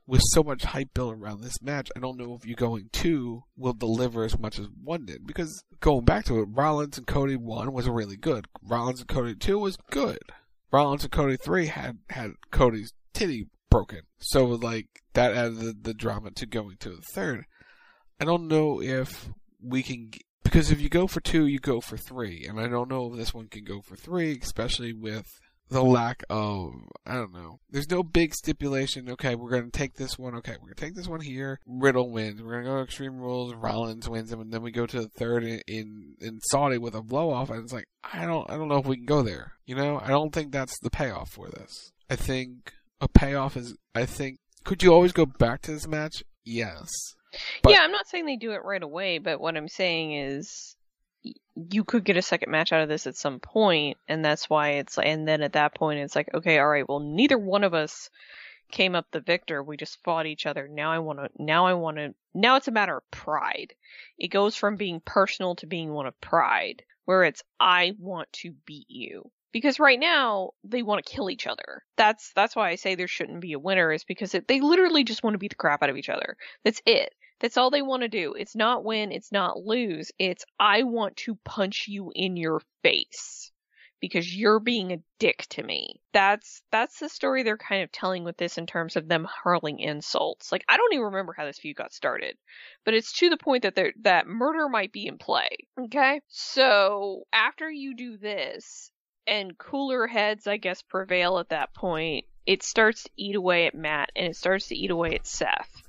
[0.08, 3.44] with so much hype built around this match, I don't know if you going two
[3.56, 5.26] will deliver as much as one did.
[5.26, 8.48] Because going back to it, Rollins and Cody one was really good.
[8.62, 10.20] Rollins and Cody two was good.
[10.72, 15.94] Rollins and Cody three had had Cody's titty broken, so like that added the, the
[15.94, 17.46] drama to going to the third.
[18.20, 19.30] I don't know if
[19.62, 20.12] we can
[20.44, 23.18] because if you go for two, you go for three, and I don't know if
[23.18, 25.28] this one can go for three, especially with
[25.72, 26.74] the lack of
[27.06, 27.60] I don't know.
[27.70, 29.10] There's no big stipulation.
[29.10, 30.36] Okay, we're gonna take this one.
[30.36, 31.60] Okay, we're gonna take this one here.
[31.66, 32.42] Riddle wins.
[32.42, 33.56] We're gonna go Extreme Rules.
[33.56, 37.02] Rollins wins and then we go to the third in, in in Saudi with a
[37.02, 37.50] blow off.
[37.50, 39.54] And it's like I don't I don't know if we can go there.
[39.66, 41.92] You know, I don't think that's the payoff for this.
[42.10, 43.76] I think a payoff is.
[43.96, 46.24] I think could you always go back to this match?
[46.44, 46.90] Yes.
[47.64, 50.76] But, yeah, I'm not saying they do it right away, but what I'm saying is
[51.56, 54.72] you could get a second match out of this at some point, and that's why
[54.72, 57.74] it's and then at that point it's like, okay, all right, well neither one of
[57.74, 58.10] us
[58.72, 59.62] came up the victor.
[59.62, 60.68] We just fought each other.
[60.68, 63.74] Now I want to now I want to now it's a matter of pride.
[64.18, 68.54] It goes from being personal to being one of pride, where it's I want to
[68.66, 69.30] beat you.
[69.52, 71.84] Because right now they want to kill each other.
[71.98, 75.04] That's that's why I say there shouldn't be a winner is because it, they literally
[75.04, 76.38] just want to beat the crap out of each other.
[76.64, 77.14] That's it.
[77.42, 78.34] That's all they want to do.
[78.34, 80.12] It's not win, it's not lose.
[80.20, 83.52] It's I want to punch you in your face
[84.00, 86.02] because you're being a dick to me.
[86.14, 89.80] That's that's the story they're kind of telling with this in terms of them hurling
[89.80, 90.52] insults.
[90.52, 92.38] Like I don't even remember how this feud got started,
[92.86, 95.50] but it's to the point that there that murder might be in play.
[95.80, 96.22] Okay?
[96.28, 98.92] So, after you do this
[99.26, 103.76] and cooler heads I guess prevail at that point, it starts to eat away at
[103.76, 105.82] Matt and it starts to eat away at Seth.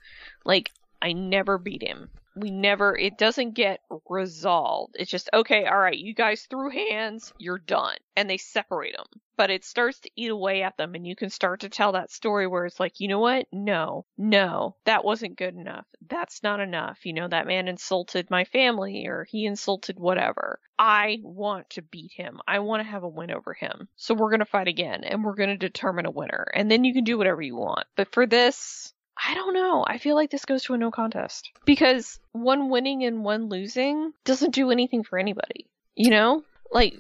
[0.45, 0.71] Like
[1.03, 2.11] I never beat him.
[2.35, 4.97] We never, it doesn't get resolved.
[4.99, 7.97] It's just, okay, all right, you guys threw hands, you're done.
[8.17, 9.21] And they separate them.
[9.37, 12.13] But it starts to eat away at them, and you can start to tell that
[12.13, 13.49] story where it's like, you know what?
[13.53, 15.85] No, no, that wasn't good enough.
[16.09, 17.05] That's not enough.
[17.05, 20.61] You know, that man insulted my family, or he insulted whatever.
[20.79, 22.41] I want to beat him.
[22.47, 23.89] I want to have a win over him.
[23.97, 26.47] So we're going to fight again, and we're going to determine a winner.
[26.55, 27.87] And then you can do whatever you want.
[27.97, 28.93] But for this,
[29.27, 29.85] I don't know.
[29.87, 34.13] I feel like this goes to a no contest because one winning and one losing
[34.25, 35.67] doesn't do anything for anybody.
[35.95, 36.45] You know?
[36.73, 36.95] Like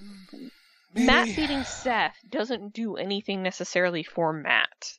[0.95, 1.07] Maybe.
[1.07, 4.99] Matt beating Seth doesn't do anything necessarily for Matt.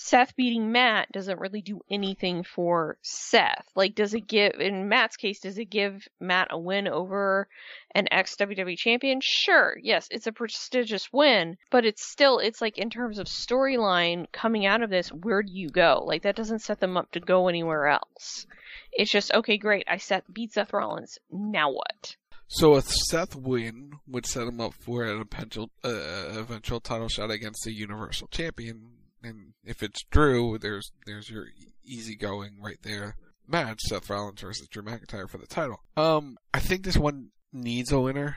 [0.00, 3.66] Seth beating Matt doesn't really do anything for Seth.
[3.74, 7.48] Like, does it give, in Matt's case, does it give Matt a win over
[7.96, 9.18] an ex WWE champion?
[9.20, 14.30] Sure, yes, it's a prestigious win, but it's still, it's like in terms of storyline
[14.30, 16.04] coming out of this, where do you go?
[16.06, 18.46] Like, that doesn't set them up to go anywhere else.
[18.92, 22.14] It's just, okay, great, I set, beat Seth Rollins, now what?
[22.46, 27.32] So a Seth win would set him up for an eventual, uh, eventual title shot
[27.32, 31.46] against the Universal Champion and if it's Drew, there's there's your
[31.84, 33.16] easygoing right there
[33.46, 35.80] match: Seth Rollins versus Drew McIntyre for the title.
[35.96, 38.36] Um, I think this one needs a winner.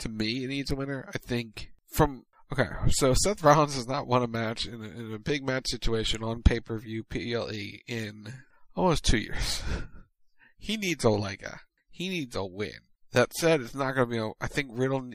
[0.00, 1.08] To me, it needs a winner.
[1.14, 5.14] I think from okay, so Seth Rollins has not won a match in a, in
[5.14, 8.32] a big match situation on pay per view PLE in
[8.74, 9.62] almost two years.
[10.58, 11.58] he needs Olega.
[11.90, 12.80] He needs a win.
[13.12, 14.18] That said, it's not going to be.
[14.18, 15.10] A, I think Riddle.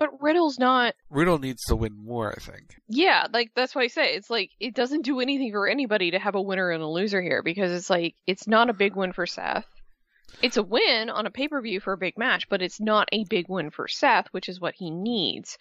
[0.00, 0.94] But Riddle's not.
[1.10, 2.74] Riddle needs to win more, I think.
[2.88, 6.18] Yeah, like that's why I say it's like it doesn't do anything for anybody to
[6.18, 9.12] have a winner and a loser here because it's like it's not a big win
[9.12, 9.66] for Seth.
[10.40, 13.10] It's a win on a pay per view for a big match, but it's not
[13.12, 15.58] a big win for Seth, which is what he needs.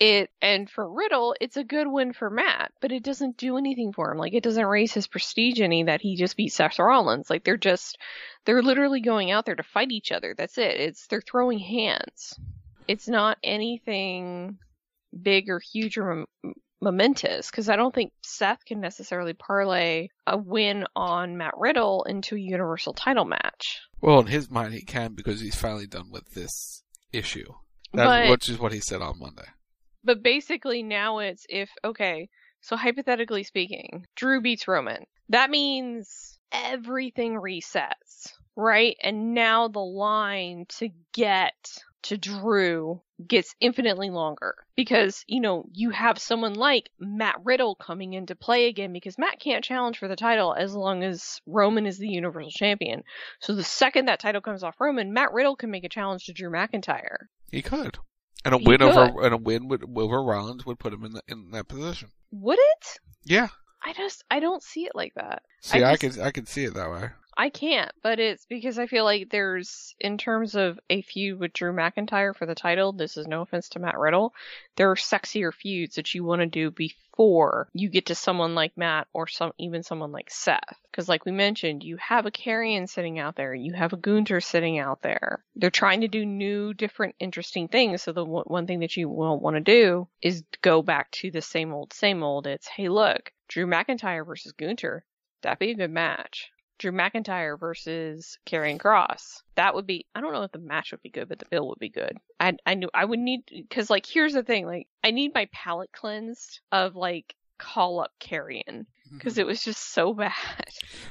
[0.00, 3.92] It and for Riddle, it's a good win for Matt, but it doesn't do anything
[3.92, 4.16] for him.
[4.16, 7.28] Like it doesn't raise his prestige any that he just beat Seth Rollins.
[7.28, 7.98] Like they're just
[8.46, 10.34] they're literally going out there to fight each other.
[10.34, 10.80] That's it.
[10.80, 12.34] It's they're throwing hands
[12.88, 14.58] it's not anything
[15.22, 16.24] big or huge or
[16.80, 22.36] momentous because I don't think Seth can necessarily parlay a win on Matt Riddle into
[22.36, 23.80] a Universal title match.
[24.00, 26.82] Well, in his mind, he can because he's finally done with this
[27.12, 27.52] issue.
[27.94, 29.46] That, which is what he said on Monday.
[30.04, 32.28] But basically, now it's if, okay,
[32.60, 35.04] so hypothetically speaking, Drew beats Roman.
[35.30, 38.96] That means everything resets, right?
[39.02, 41.54] And now the line to get
[42.02, 48.12] to Drew gets infinitely longer because, you know, you have someone like Matt Riddle coming
[48.12, 51.98] into play again because Matt can't challenge for the title as long as Roman is
[51.98, 53.02] the Universal Champion.
[53.40, 56.32] So the second that title comes off Roman, Matt Riddle can make a challenge to
[56.32, 57.26] Drew McIntyre.
[57.50, 57.98] He could.
[58.44, 58.96] And a he win could.
[58.96, 62.10] over and a win with, over Rollins would put him in the, in that position.
[62.30, 62.98] Would it?
[63.24, 63.48] Yeah.
[63.84, 65.42] I just I don't see it like that.
[65.62, 67.10] See, I, just- could I could see it that way.
[67.40, 71.52] I can't, but it's because I feel like there's, in terms of a feud with
[71.52, 74.34] Drew McIntyre for the title, this is no offense to Matt Riddle,
[74.74, 78.76] there are sexier feuds that you want to do before you get to someone like
[78.76, 80.80] Matt or some, even someone like Seth.
[80.90, 84.40] Because like we mentioned, you have a Karrion sitting out there, you have a Gunther
[84.40, 85.44] sitting out there.
[85.54, 88.02] They're trying to do new, different, interesting things.
[88.02, 91.30] So the one one thing that you won't want to do is go back to
[91.30, 92.48] the same old, same old.
[92.48, 95.04] It's, hey look, Drew McIntyre versus Gunther.
[95.42, 96.50] That'd be a good match.
[96.78, 99.42] Drew McIntyre versus Karrion Kross.
[99.56, 100.06] That would be.
[100.14, 102.16] I don't know if the match would be good, but the bill would be good.
[102.38, 104.66] I I knew I would need because like here's the thing.
[104.66, 109.92] Like I need my palate cleansed of like call up Karrion because it was just
[109.92, 110.32] so bad.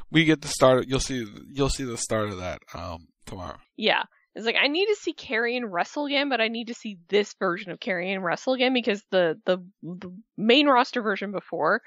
[0.10, 0.88] We get the start.
[0.88, 1.26] You'll see.
[1.52, 3.58] You'll see the start of that um tomorrow.
[3.76, 4.04] Yeah.
[4.38, 7.34] It's like I need to see Karrion wrestle again, but I need to see this
[7.40, 11.82] version of Karrion wrestle again because the, the the main roster version before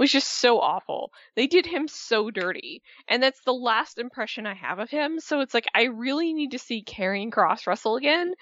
[0.00, 1.12] was just so awful.
[1.36, 5.20] They did him so dirty, and that's the last impression I have of him.
[5.20, 8.34] So it's like I really need to see Karrion Kross wrestle again,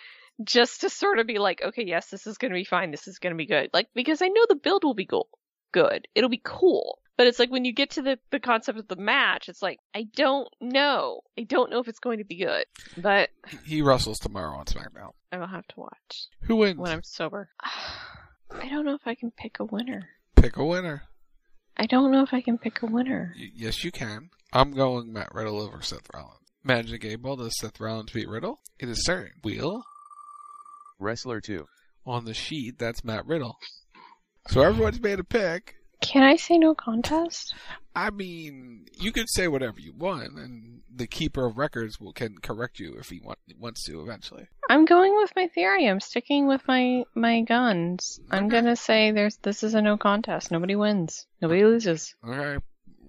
[0.42, 2.90] just to sort of be like, okay, yes, this is going to be fine.
[2.90, 3.68] This is going to be good.
[3.74, 5.28] Like because I know the build will be go-
[5.70, 6.08] good.
[6.14, 6.99] It'll be cool.
[7.20, 9.78] But it's like when you get to the, the concept of the match, it's like,
[9.94, 11.20] I don't know.
[11.38, 12.64] I don't know if it's going to be good.
[12.96, 13.28] But
[13.66, 15.10] He wrestles tomorrow on SmackDown.
[15.30, 16.78] I will have to watch Who wins?
[16.78, 17.50] when I'm sober.
[17.62, 20.08] I don't know if I can pick a winner.
[20.34, 21.02] Pick a winner.
[21.76, 23.34] I don't know if I can pick a winner.
[23.38, 24.30] Y- yes, you can.
[24.54, 26.38] I'm going Matt Riddle over Seth Rollins.
[26.64, 28.60] Magic Eight Ball does Seth Rollins beat Riddle?
[28.78, 29.32] It is certain.
[29.44, 29.82] Wheel
[30.98, 31.66] Wrestler 2.
[32.06, 32.78] on the sheet.
[32.78, 33.58] That's Matt Riddle.
[34.48, 35.74] So everyone's made a pick.
[36.00, 37.54] Can I say no contest?
[37.94, 42.38] I mean, you can say whatever you want, and the keeper of records will can
[42.38, 44.46] correct you if he want, wants to eventually.
[44.68, 45.86] I'm going with my theory.
[45.88, 48.20] I'm sticking with my my guns.
[48.30, 50.50] I'm gonna say there's this is a no contest.
[50.50, 51.26] Nobody wins.
[51.42, 52.14] Nobody loses.
[52.24, 52.60] All right,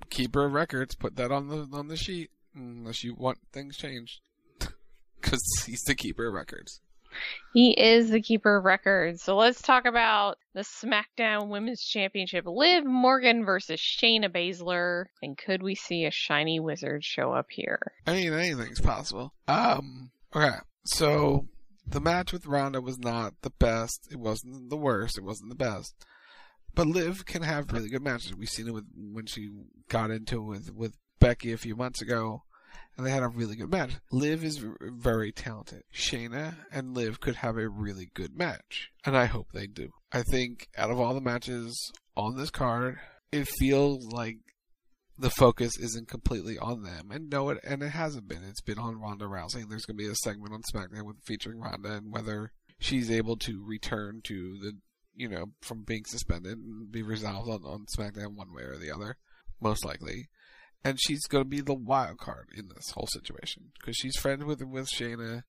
[0.09, 4.19] keeper of records, put that on the on the sheet unless you want things changed,
[5.21, 6.81] because he's the keeper of records.
[7.53, 9.21] He is the keeper of records.
[9.21, 12.45] So let's talk about the SmackDown Women's Championship.
[12.47, 15.05] Liv Morgan versus Shayna Baszler.
[15.21, 17.79] And could we see a shiny wizard show up here?
[18.07, 19.33] I mean, anything's possible.
[19.47, 21.47] Um, okay, so
[21.85, 24.07] the match with Ronda was not the best.
[24.11, 25.17] It wasn't the worst.
[25.17, 25.93] It wasn't the best.
[26.73, 28.33] But Liv can have really good matches.
[28.33, 29.49] We've seen it with when she
[29.89, 32.43] got into it with with Becky a few months ago,
[32.97, 33.91] and they had a really good match.
[34.11, 35.83] Liv is very talented.
[35.93, 39.89] Shayna and Liv could have a really good match, and I hope they do.
[40.11, 42.99] I think out of all the matches on this card,
[43.31, 44.37] it feels like
[45.17, 47.11] the focus isn't completely on them.
[47.11, 48.43] And no, it and it hasn't been.
[48.43, 49.67] It's been on Ronda Rousey.
[49.67, 53.37] There's going to be a segment on SmackDown with featuring Ronda and whether she's able
[53.37, 54.73] to return to the,
[55.15, 58.91] you know, from being suspended and be resolved on, on SmackDown one way or the
[58.91, 59.17] other,
[59.61, 60.27] most likely.
[60.83, 64.43] And she's going to be the wild card in this whole situation because she's friends
[64.43, 65.43] with with Shayna.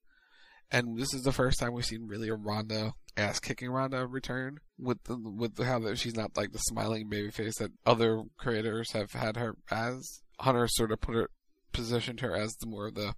[0.70, 4.59] And this is the first time we've seen really a Ronda ass kicking Ronda return
[4.78, 8.93] with the with how that she's not like the smiling baby face that other creators
[8.93, 10.22] have had her as.
[10.41, 11.30] Hunter sort of put her
[11.72, 13.14] positioned her as the more of the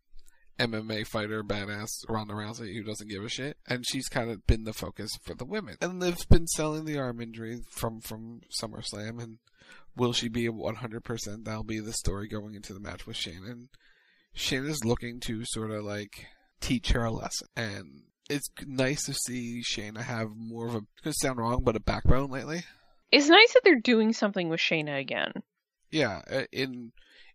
[0.58, 4.64] MMA fighter badass Ronda Rousey who doesn't give a shit, and she's kind of been
[4.64, 5.76] the focus for the women.
[5.80, 9.38] And Liv's been selling the arm injury from from SummerSlam, and
[9.96, 11.44] will she be 100%?
[11.44, 13.68] That'll be the story going into the match with Shayna.
[14.36, 16.26] Shayna's looking to sort of like
[16.60, 20.80] teach her a lesson, and it's nice to see Shayna have more of a.
[21.02, 22.64] Gonna sound wrong, but a backbone lately.
[23.12, 25.32] It's nice that they're doing something with Shayna again.
[25.90, 26.92] Yeah, uh, in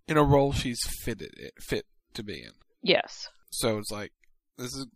[0.07, 1.85] in a role she's fitted it fit
[2.15, 2.51] to be in.
[2.81, 3.29] Yes.
[3.51, 4.11] So it's like
[4.57, 4.87] this is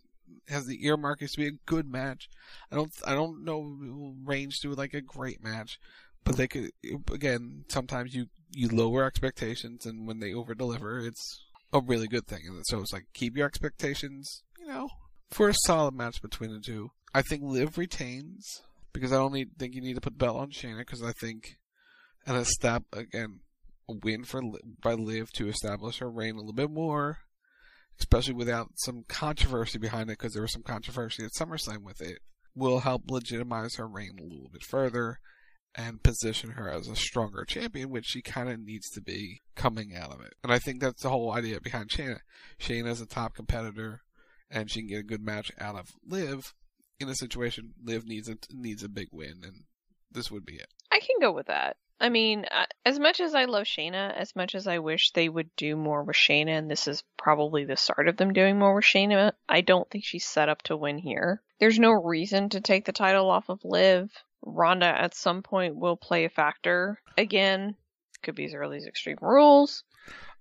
[0.49, 2.27] has the earmarkers to be a good match.
[2.71, 5.77] I don't I don't know it will range to like a great match,
[6.23, 6.71] but they could
[7.11, 11.43] again sometimes you you lower expectations and when they over deliver it's
[11.73, 12.41] a really good thing.
[12.47, 14.89] And so it's like keep your expectations, you know,
[15.31, 16.91] for a solid match between the two.
[17.13, 18.61] I think Liv retains
[18.93, 21.57] because I don't think you need to put belt on Shayna because I think
[22.25, 23.39] and a step again
[23.89, 24.41] a win for
[24.81, 27.17] by Liv to establish her reign a little bit more,
[27.99, 32.19] especially without some controversy behind it because there was some controversy at SummerSlam with it,
[32.55, 35.19] will help legitimize her reign a little bit further
[35.75, 39.95] and position her as a stronger champion, which she kind of needs to be coming
[39.95, 40.33] out of it.
[40.43, 42.19] And I think that's the whole idea behind Shayna.
[42.59, 44.01] Shayna is a top competitor,
[44.51, 46.53] and she can get a good match out of Liv.
[46.99, 49.63] In a situation, Liv needs a needs a big win, and
[50.11, 50.67] this would be it.
[50.91, 51.77] I can go with that.
[51.99, 55.29] I mean, uh, as much as I love Shayna, as much as I wish they
[55.29, 58.75] would do more with Shayna, and this is probably the start of them doing more
[58.75, 61.41] with Shayna, I don't think she's set up to win here.
[61.59, 64.11] There's no reason to take the title off of Liv
[64.45, 67.75] Ronda at some point will play a factor again.
[68.21, 69.83] Could be as early as Extreme Rules.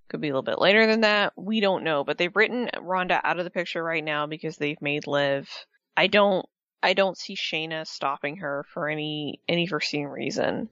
[0.09, 1.33] Could be a little bit later than that.
[1.35, 4.81] We don't know, but they've written Ronda out of the picture right now because they've
[4.81, 5.49] made Liv.
[5.95, 6.45] I don't
[6.81, 10.69] I don't see Shayna stopping her for any any foreseen reason.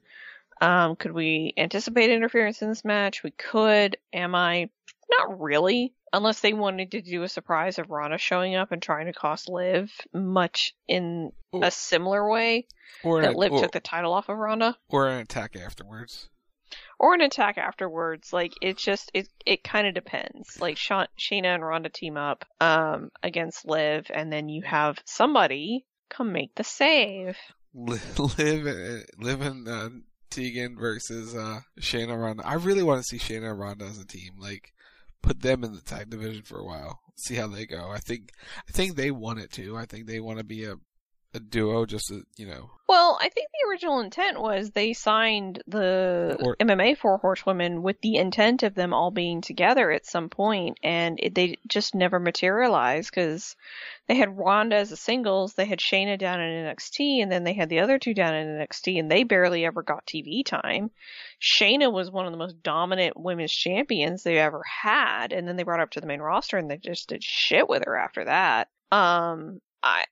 [0.59, 3.23] Um, could we anticipate interference in this match?
[3.23, 3.97] We could.
[4.13, 4.69] Am I?
[5.09, 5.93] Not really.
[6.14, 9.47] Unless they wanted to do a surprise of Ronda showing up and trying to cost
[9.49, 12.68] Liv, much in a similar way
[13.03, 16.30] Or that an- Liv or- took the title off of Ronda, Or an attack afterwards.
[16.99, 18.32] or an attack afterwards.
[18.34, 20.59] Like it's just it it kind of depends.
[20.59, 25.86] Like Sha- Shayna and Ronda team up um against Liv, and then you have somebody
[26.09, 27.38] come make the save.
[27.74, 28.66] Liv, Liv,
[29.18, 29.89] Liv in uh,
[30.30, 32.45] Tegan versus uh, Shayna Ronda.
[32.45, 34.34] I really want to see Shayna and Ronda as a team.
[34.38, 34.74] Like,
[35.22, 36.99] put them in the tag division for a while.
[37.15, 37.89] See how they go.
[37.89, 38.32] I think,
[38.67, 39.78] I think they want it too.
[39.78, 40.76] I think they want to be a,
[41.34, 42.71] a duo, just to, you know.
[42.89, 48.01] Well, I think the original intent was they signed the Or- MMA Four Horsewomen with
[48.01, 52.19] the intent of them all being together at some point, and it, they just never
[52.19, 53.55] materialized because
[54.07, 57.53] they had Ronda as a singles, they had Shayna down in NXT, and then they
[57.53, 60.91] had the other two down in NXT, and they barely ever got TV time.
[61.41, 65.63] Shayna was one of the most dominant women's champions they ever had, and then they
[65.63, 68.25] brought her up to the main roster, and they just did shit with her after
[68.25, 68.67] that.
[68.91, 70.03] Um, I.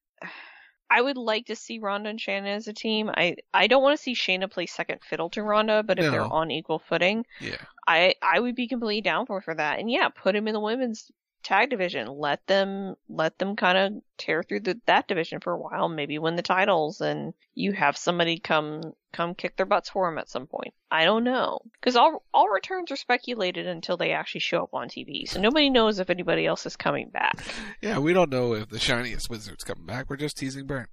[0.89, 3.09] I would like to see Ronda and Shayna as a team.
[3.13, 6.23] I I don't want to see Shayna play second fiddle to Ronda, but if they're
[6.23, 7.57] on equal footing, Yeah.
[7.87, 9.79] I I would be completely down for for that.
[9.79, 11.11] And yeah, put him in the women's
[11.43, 12.07] tag division.
[12.07, 15.89] Let them let them kind of tear through the, that division for a while.
[15.89, 20.17] Maybe win the titles, and you have somebody come come kick their butts for them
[20.17, 20.73] at some point.
[20.91, 24.89] I don't know because all all returns are speculated until they actually show up on
[24.89, 27.43] TV, so nobody knows if anybody else is coming back.
[27.81, 30.09] Yeah, we don't know if the shiniest wizard's coming back.
[30.09, 30.89] We're just teasing Brent.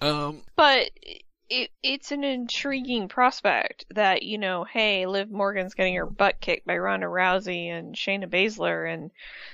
[0.00, 0.90] Um, But
[1.48, 6.66] it it's an intriguing prospect that you know, hey, Liv Morgan's getting her butt kicked
[6.66, 9.10] by Ronda Rousey and Shayna Baszler, and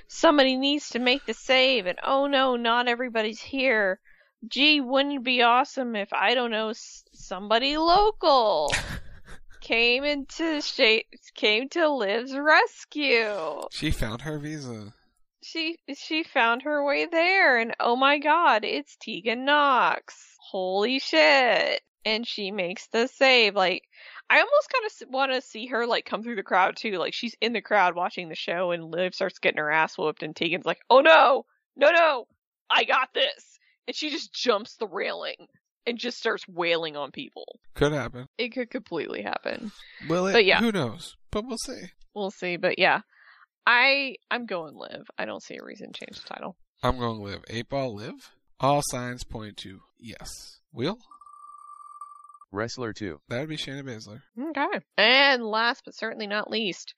[0.07, 4.01] somebody needs to make the save, and oh no, not everybody's here.
[4.49, 6.73] Gee, wouldn't it be awesome if I don't know
[7.13, 8.73] somebody local
[9.61, 13.63] came into shape came to Liv's rescue?
[13.71, 14.93] she found her visa.
[15.43, 21.83] she she found her way there and oh my god it's tegan nox holy shit
[22.05, 23.83] and she makes the save like
[24.31, 27.13] i almost kind of want to see her like come through the crowd too like
[27.15, 30.35] she's in the crowd watching the show and liv starts getting her ass whooped and
[30.35, 31.45] tegan's like oh no
[31.77, 32.27] no no
[32.71, 35.37] i got this and she just jumps the railing
[35.87, 38.27] and just starts wailing on people Could happen.
[38.39, 39.73] it could completely happen
[40.09, 40.33] Will it?
[40.33, 40.61] But yeah.
[40.61, 41.17] Who knows?
[41.31, 41.83] But we'll see.
[42.15, 43.01] we'll see but yeah
[43.67, 47.21] i i'm going Liv i don't see a reason to change the title I'm going
[47.21, 47.45] Liv.
[47.51, 48.15] Eight ball Liv.
[48.59, 50.31] All signs point to yes.
[50.73, 50.97] Wheel?
[52.53, 53.21] Wrestler 2.
[53.29, 54.23] That would be Shayna Baszler.
[54.39, 54.81] Okay.
[54.97, 56.95] And last but certainly not least,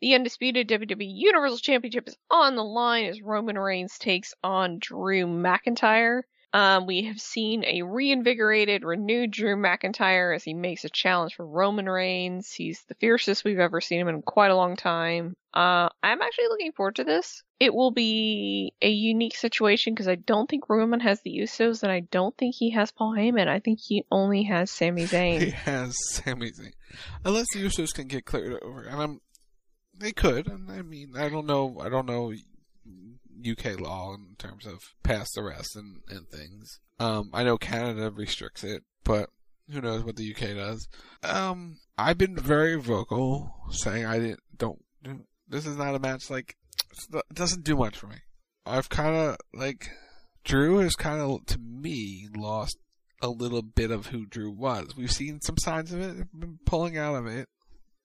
[0.00, 5.26] the undisputed WWE Universal Championship is on the line as Roman Reigns takes on Drew
[5.26, 6.22] McIntyre.
[6.52, 11.46] Um, we have seen a reinvigorated, renewed Drew McIntyre as he makes a challenge for
[11.46, 12.52] Roman Reigns.
[12.52, 15.36] He's the fiercest we've ever seen him in quite a long time.
[15.54, 17.42] Uh, I'm actually looking forward to this.
[17.60, 21.92] It will be a unique situation because I don't think Roman has the Usos and
[21.92, 23.46] I don't think he has Paul Heyman.
[23.46, 25.40] I think he only has Sami Zayn.
[25.40, 26.72] He has Sami Zayn.
[27.24, 29.20] Unless the Usos can get cleared over, and I'm,
[29.96, 30.48] they could.
[30.48, 31.78] And I mean, I don't know.
[31.80, 32.32] I don't know
[33.46, 36.80] UK law in terms of past arrest and and things.
[36.98, 39.30] Um, I know Canada restricts it, but
[39.70, 40.88] who knows what the UK does.
[41.22, 44.82] Um, I've been very vocal saying I didn't don't.
[45.48, 46.56] This is not a match like
[47.12, 48.16] it doesn't do much for me.
[48.66, 49.90] I've kind of like
[50.44, 52.78] Drew has kind of to me lost
[53.22, 54.96] a little bit of who Drew was.
[54.96, 57.48] We've seen some signs of it, been pulling out of it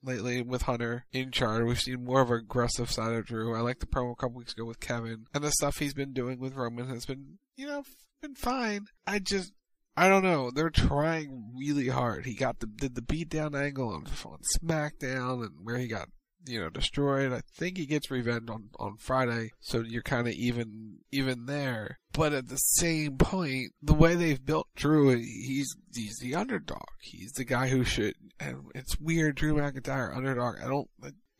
[0.05, 1.63] lately with Hunter in charge.
[1.63, 3.55] We've seen more of an aggressive side of Drew.
[3.55, 6.13] I like the promo a couple weeks ago with Kevin, and the stuff he's been
[6.13, 7.83] doing with Roman has been, you know,
[8.21, 8.85] been fine.
[9.05, 9.51] I just.
[9.97, 10.51] I don't know.
[10.51, 12.25] They're trying really hard.
[12.25, 16.09] He got the did the beatdown angle on, on SmackDown and where he got
[16.45, 17.31] you know destroyed.
[17.31, 21.99] I think he gets revenge on on Friday, so you're kind of even even there.
[22.13, 26.85] But at the same point, the way they've built Drew, he's he's the underdog.
[27.01, 28.15] He's the guy who should.
[28.39, 30.55] And it's weird, Drew McIntyre underdog.
[30.63, 30.89] I don't.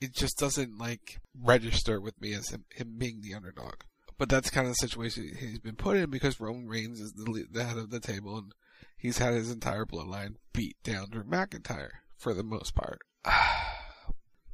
[0.01, 3.76] It just doesn't like register with me as him, him being the underdog.
[4.18, 7.45] But that's kind of the situation he's been put in because Roman Reigns is the,
[7.51, 8.53] the head of the table and
[8.97, 12.99] he's had his entire bloodline beat down Drew McIntyre for the most part.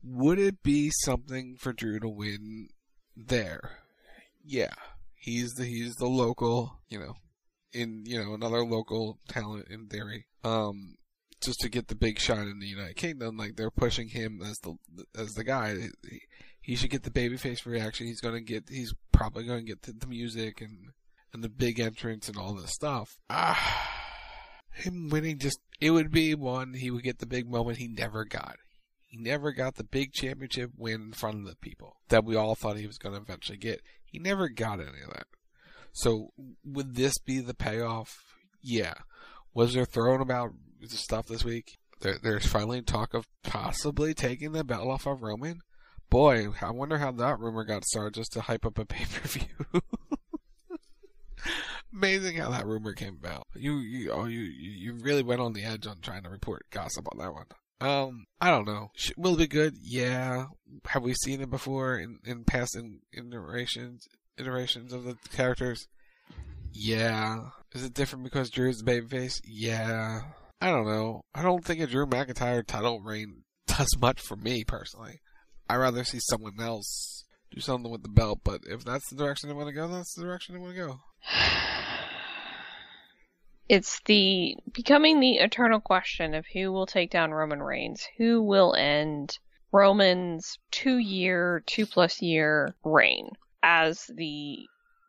[0.04, 2.70] Would it be something for Drew to win
[3.16, 3.78] there?
[4.44, 4.74] Yeah.
[5.16, 7.14] He's the he's the local, you know,
[7.74, 10.26] in you know another local talent in theory.
[10.44, 10.96] Um,
[11.44, 14.58] just to get the big shot in the United Kingdom, like they're pushing him as
[14.60, 14.76] the
[15.16, 15.76] as the guy.
[16.10, 16.22] He,
[16.62, 18.08] he should get the babyface reaction.
[18.08, 18.66] He's gonna get.
[18.70, 20.90] He's probably gonna get the, the music and
[21.34, 23.18] and the big entrance and all this stuff.
[23.30, 23.90] Ah,
[24.74, 26.74] him winning just it would be one.
[26.74, 28.58] He would get the big moment he never got.
[29.12, 32.56] He never got the big championship win in front of the people that we all
[32.56, 33.82] thought he was going to eventually get.
[34.06, 35.28] He never got any of that.
[35.92, 36.30] So
[36.64, 38.24] would this be the payoff?
[38.62, 38.94] Yeah.
[39.54, 40.52] Was there thrown about
[40.88, 41.78] stuff this week?
[42.00, 45.60] There, there's finally talk of possibly taking the belt off of Roman.
[46.10, 49.28] Boy, I wonder how that rumor got started just to hype up a pay per
[49.28, 49.82] view.
[51.94, 53.48] Amazing how that rumor came about.
[53.56, 57.10] You, you, oh, you, you really went on the edge on trying to report gossip
[57.12, 57.48] on that one.
[57.82, 58.92] Um, I don't know.
[59.18, 59.76] Will it be good?
[59.82, 60.46] Yeah.
[60.86, 64.08] Have we seen it before in, in past in, iterations
[64.38, 65.88] iterations of the characters?
[66.72, 67.50] Yeah.
[67.74, 69.42] Is it different because Drew's the babyface?
[69.44, 70.22] Yeah.
[70.60, 71.24] I don't know.
[71.34, 75.20] I don't think a Drew McIntyre title reign does much for me personally.
[75.68, 79.50] I'd rather see someone else do something with the belt, but if that's the direction
[79.50, 81.00] they want to go, that's the direction they want to go.
[83.72, 88.76] It's the becoming the eternal question of who will take down Roman Reigns, who will
[88.76, 89.40] end
[89.72, 93.30] Roman's two year, two plus year reign
[93.64, 94.58] as the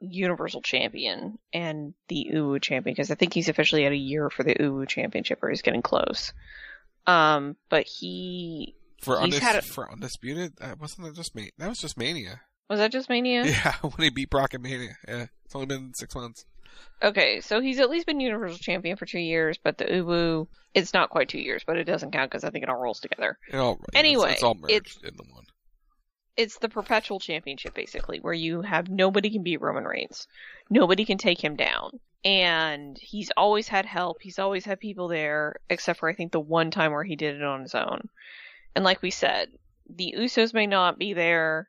[0.00, 4.44] Universal Champion and the Uwu Champion, because I think he's officially at a year for
[4.44, 6.32] the Uwu Championship, or he's getting close.
[7.04, 11.50] Um, but he for, he's undis- had a, for undisputed, that wasn't that just me?
[11.58, 12.42] That was just Mania.
[12.70, 13.44] was that just Mania?
[13.44, 14.94] Yeah, when he beat Brock at Mania.
[15.08, 16.44] Yeah, it's only been six months.
[17.02, 20.94] Okay, so he's at least been Universal Champion for two years, but the Uwu, it's
[20.94, 23.38] not quite two years, but it doesn't count because I think it all rolls together.
[23.52, 25.44] It all, yeah, Anyway, it's, it's all merged it's- in the one.
[26.34, 30.26] It's the perpetual championship, basically, where you have nobody can beat Roman Reigns,
[30.70, 34.16] nobody can take him down, and he's always had help.
[34.22, 37.34] He's always had people there, except for I think the one time where he did
[37.36, 38.08] it on his own.
[38.74, 39.48] And like we said,
[39.94, 41.68] the Usos may not be there.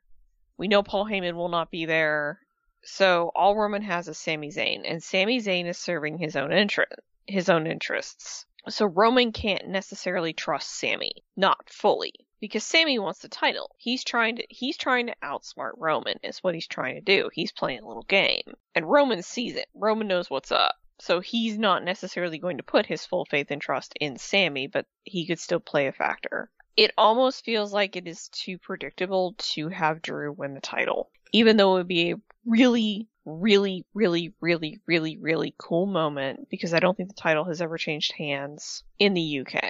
[0.56, 2.38] We know Paul Heyman will not be there.
[2.86, 6.92] So all Roman has is Sami Zayn, and Sami Zayn is serving his own interest,
[7.26, 8.44] his own interests.
[8.68, 13.74] So Roman can't necessarily trust Sami, not fully, because Sami wants the title.
[13.78, 17.30] He's trying to he's trying to outsmart Roman is what he's trying to do.
[17.32, 18.54] He's playing a little game.
[18.74, 19.68] And Roman sees it.
[19.74, 20.74] Roman knows what's up.
[20.98, 24.86] So he's not necessarily going to put his full faith and trust in Sami, but
[25.04, 26.50] he could still play a factor.
[26.76, 31.10] It almost feels like it is too predictable to have Drew win the title.
[31.32, 32.16] Even though it would be a
[32.46, 37.60] really, really, really, really, really, really cool moment because I don't think the title has
[37.60, 39.62] ever changed hands in the UK.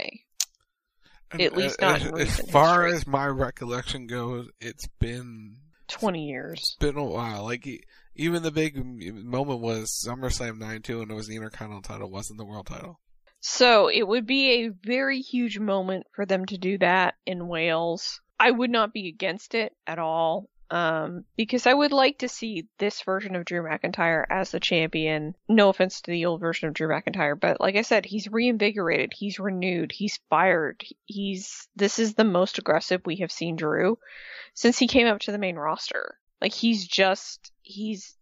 [1.41, 2.99] At least uh, not as, in as far history.
[2.99, 5.57] as my recollection goes, it's been
[5.89, 6.59] 20 years.
[6.59, 7.45] It's been a while.
[7.45, 7.67] Like
[8.15, 12.39] even the big moment was SummerSlam nine two, and it was the Intercontinental title, wasn't
[12.39, 13.01] the world title.
[13.41, 18.21] So it would be a very huge moment for them to do that in Wales.
[18.41, 20.49] I would not be against it at all.
[20.71, 25.35] Um, because I would like to see this version of Drew McIntyre as the champion.
[25.49, 29.13] No offense to the old version of Drew McIntyre, but like I said, he's reinvigorated,
[29.15, 30.85] he's renewed, he's fired.
[31.05, 33.99] He's this is the most aggressive we have seen Drew
[34.55, 36.19] since he came up to the main roster.
[36.41, 38.17] Like he's just he's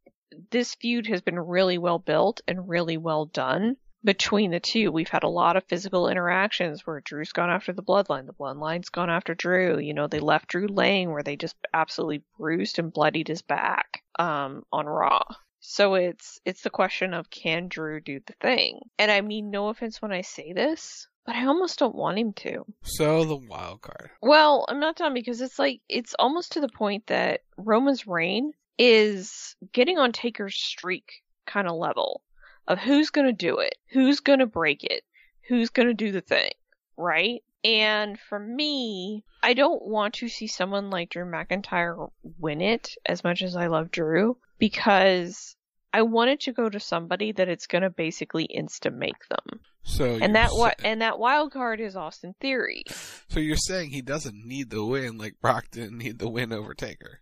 [0.50, 4.90] this feud has been really well built and really well done between the two.
[4.90, 8.88] We've had a lot of physical interactions where Drew's gone after the bloodline, the bloodline's
[8.88, 9.78] gone after Drew.
[9.78, 14.02] You know, they left Drew laying where they just absolutely bruised and bloodied his back
[14.18, 15.22] um on Raw.
[15.60, 18.80] So it's it's the question of can Drew do the thing?
[18.98, 22.32] And I mean no offense when I say this, but I almost don't want him
[22.32, 22.64] to.
[22.82, 24.10] So the wild card.
[24.20, 28.52] Well, I'm not done because it's like it's almost to the point that Roman's reign
[28.76, 32.22] is getting on Taker's streak kind of level
[32.68, 35.02] of who's going to do it, who's going to break it,
[35.48, 36.50] who's going to do the thing,
[36.96, 37.42] right?
[37.64, 43.22] And for me, I don't want to see someone like Drew McIntyre win it as
[43.22, 45.56] much as I love Drew because
[45.92, 49.60] I want it to go to somebody that it's going to basically insta make them.
[49.84, 52.84] So And that what and that wild card is Austin Theory.
[53.28, 56.72] So you're saying he doesn't need the win like Brock didn't need the win over
[56.74, 57.20] Taker.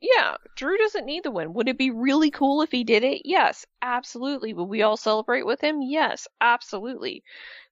[0.00, 1.54] Yeah, Drew doesn't need the win.
[1.54, 3.22] Would it be really cool if he did it?
[3.24, 4.54] Yes, absolutely.
[4.54, 5.82] Would we all celebrate with him?
[5.82, 7.24] Yes, absolutely.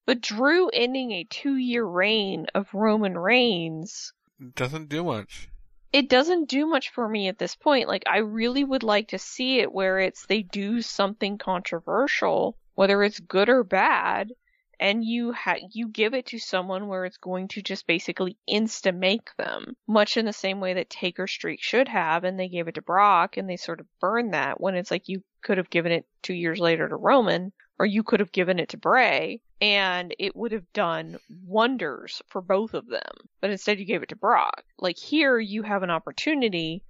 [0.07, 4.13] But Drew ending a two year reign of Roman Reigns,
[4.55, 5.49] Doesn't do much.
[5.93, 7.89] it doesn't do much for me at this point.
[7.89, 13.03] Like, I really would like to see it where it's they do something controversial, whether
[13.03, 14.33] it's good or bad,
[14.79, 18.95] and you ha- you give it to someone where it's going to just basically insta
[18.95, 22.69] make them, much in the same way that Taker Streak should have, and they gave
[22.69, 25.71] it to Brock, and they sort of burned that when it's like you could have
[25.71, 29.41] given it two years later to Roman, or you could have given it to Bray,
[29.61, 33.13] and it would have done wonders for both of them.
[33.41, 34.65] But instead, you gave it to Brock.
[34.79, 36.83] Like here, you have an opportunity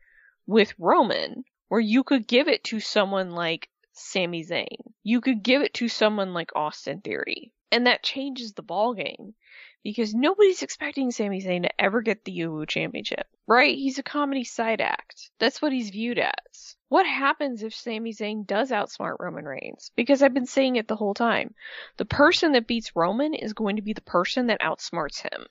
[0.46, 4.92] with Roman where you could give it to someone like Sami Zayn.
[5.02, 7.52] You could give it to someone like Austin Theory.
[7.72, 9.34] And that changes the ball game
[9.82, 13.76] because nobody's expecting Sami Zayn to ever get the UWU championship, right?
[13.76, 15.30] He's a comedy side act.
[15.38, 16.76] That's what he's viewed as.
[16.88, 19.90] What happens if Sami Zayn does outsmart Roman Reigns?
[19.96, 21.54] Because I've been saying it the whole time.
[21.96, 25.46] The person that beats Roman is going to be the person that outsmarts him.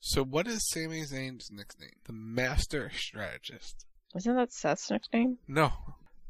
[0.00, 1.96] So what is Sami Zayn's nickname?
[2.04, 3.84] The Master Strategist.
[4.14, 5.38] Isn't that Seth's nickname?
[5.46, 5.72] No.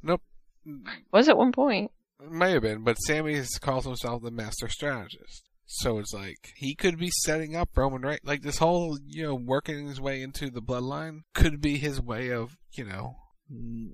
[0.02, 0.22] Nope.
[1.12, 1.90] Was at one point.
[2.28, 5.44] May have been, but Sami calls himself the Master Strategist.
[5.66, 8.20] So it's like he could be setting up Roman Reigns.
[8.24, 12.30] Like this whole, you know, working his way into the bloodline could be his way
[12.30, 13.16] of, you know,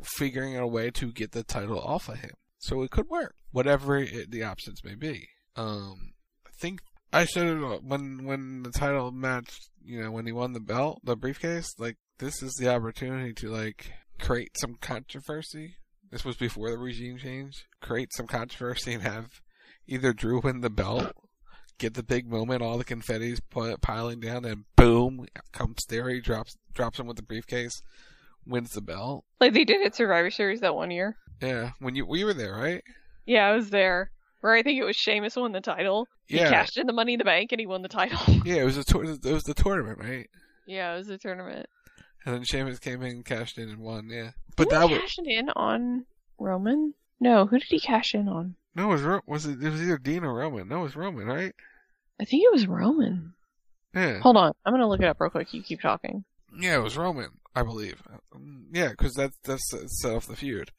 [0.02, 2.32] figuring out a way to get the title off of him.
[2.58, 5.28] So it could work, whatever it, the options may be.
[5.54, 6.12] Um,
[6.46, 6.80] I think
[7.12, 11.00] I said it when when the title match, you know, when he won the belt,
[11.04, 11.74] the briefcase.
[11.78, 15.76] Like this is the opportunity to like create some controversy.
[16.10, 17.66] This was before the regime change.
[17.80, 19.40] Create some controversy and have
[19.86, 21.12] either Drew win the belt
[21.78, 23.38] get the big moment, all the confetti's
[23.82, 27.82] piling down, and boom, comes Theory, drops drops him with the briefcase,
[28.46, 29.24] wins the belt.
[29.40, 31.16] Like they did at Survivor Series that one year.
[31.42, 32.82] Yeah, when you we were there, right?
[33.26, 34.10] Yeah, I was there.
[34.40, 36.08] Where I think it was Sheamus won the title.
[36.26, 36.48] He Yeah.
[36.48, 38.18] cashed in the Money in the Bank and he won the title.
[38.46, 40.28] Yeah, it was a tour- it was the tournament, right?
[40.66, 41.66] yeah, it was the tournament.
[42.24, 44.08] And then Sheamus came in, cashed in, and won.
[44.08, 46.06] Yeah, but that was cash it in on
[46.38, 46.94] Roman?
[47.20, 48.56] No, who did he cash in on?
[48.74, 49.62] no, it was Ro- was it?
[49.62, 50.68] It was either Dean or Roman.
[50.68, 51.54] No, it was Roman, right?
[52.20, 53.34] I think it was Roman.
[53.94, 54.18] Yeah.
[54.20, 55.52] Hold on, I'm gonna look it up real quick.
[55.54, 56.24] You keep talking.
[56.58, 58.02] Yeah, it was Roman, I believe.
[58.34, 59.70] Um, Yeah, because that's that's
[60.00, 60.70] set off the feud.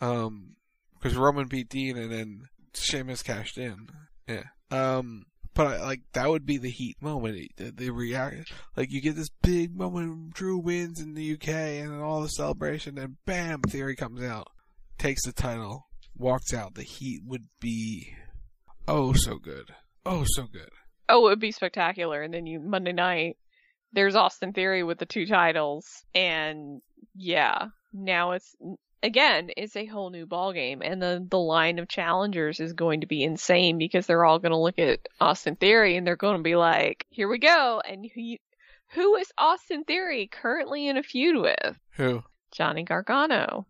[0.00, 0.56] Um,
[0.94, 2.42] because Roman beat Dean and then
[2.74, 3.88] Sheamus cashed in.
[4.26, 4.44] Yeah.
[4.70, 7.52] Um, but I, like that would be the heat moment.
[7.56, 10.34] The, the react, like you get this big moment.
[10.34, 14.48] Drew wins in the UK and all the celebration, and bam, Theory comes out,
[14.98, 15.86] takes the title,
[16.16, 16.74] walks out.
[16.74, 18.14] The heat would be
[18.86, 19.74] oh so good,
[20.06, 20.70] oh so good.
[21.08, 22.22] Oh, it would be spectacular.
[22.22, 23.36] And then you Monday night,
[23.92, 26.80] there's Austin Theory with the two titles, and
[27.16, 28.54] yeah, now it's
[29.02, 33.00] again it's a whole new ball game, and the the line of challengers is going
[33.00, 36.36] to be insane because they're all going to look at Austin Theory and they're going
[36.36, 38.36] to be like, "Here we go!" And who
[38.92, 41.78] who is Austin Theory currently in a feud with?
[41.96, 42.22] Who?
[42.52, 43.66] Johnny Gargano.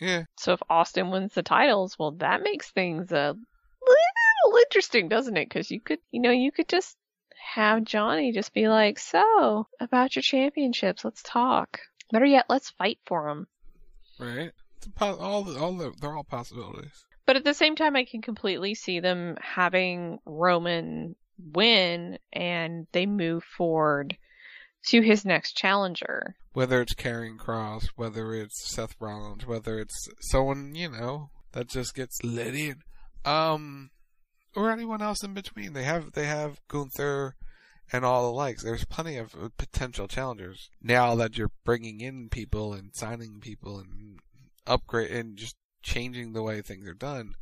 [0.00, 0.24] Yeah.
[0.38, 3.34] So if Austin wins the titles, well, that makes things a
[3.86, 5.48] little interesting, doesn't it?
[5.48, 6.96] Because you could, you know, you could just
[7.54, 11.80] have Johnny just be like, "So about your championships, let's talk."
[12.10, 13.46] Better yet, let's fight for them.
[14.18, 14.52] Right?
[14.94, 17.04] Po- all the, all the, they're all possibilities.
[17.26, 23.06] But at the same time, I can completely see them having Roman win and they
[23.06, 24.16] move forward
[24.86, 26.34] to his next challenger.
[26.52, 31.94] Whether it's Karrion Kross, whether it's Seth Rollins, whether it's someone you know that just
[31.94, 32.82] gets let in,
[33.24, 33.90] um,
[34.56, 35.72] or anyone else in between.
[35.72, 37.36] They have they have Gunther
[37.92, 38.62] and all the likes.
[38.62, 43.78] There's plenty of uh, potential challengers now that you're bringing in people and signing people
[43.78, 44.18] and
[44.68, 47.34] upgrade and just changing the way things are done.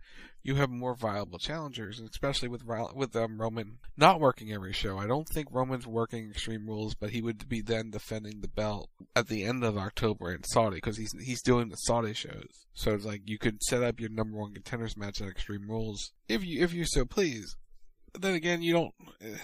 [0.43, 2.63] You have more viable challengers, and especially with
[2.95, 4.97] with um, Roman not working every show.
[4.97, 8.89] I don't think Roman's working Extreme Rules, but he would be then defending the belt
[9.17, 12.67] at the end of October in Saudi because he's he's doing the Saudi shows.
[12.75, 16.13] So it's like you could set up your number one contenders match at Extreme Rules
[16.29, 17.57] if you if you so please.
[18.13, 18.95] But then again, you don't.
[19.21, 19.39] eh,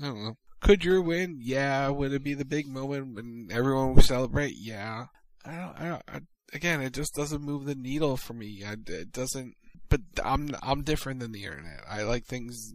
[0.00, 0.36] I don't know.
[0.60, 1.38] Could Drew win?
[1.40, 1.88] Yeah.
[1.88, 4.54] Would it be the big moment when everyone would celebrate?
[4.56, 5.06] Yeah.
[5.44, 5.80] I don't.
[5.80, 6.02] I don't.
[6.06, 6.20] I,
[6.52, 8.62] again, it just doesn't move the needle for me.
[8.64, 9.56] It doesn't.
[9.88, 11.82] But I'm I'm different than the internet.
[11.88, 12.74] I like things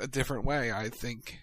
[0.00, 0.72] a different way.
[0.72, 1.40] I think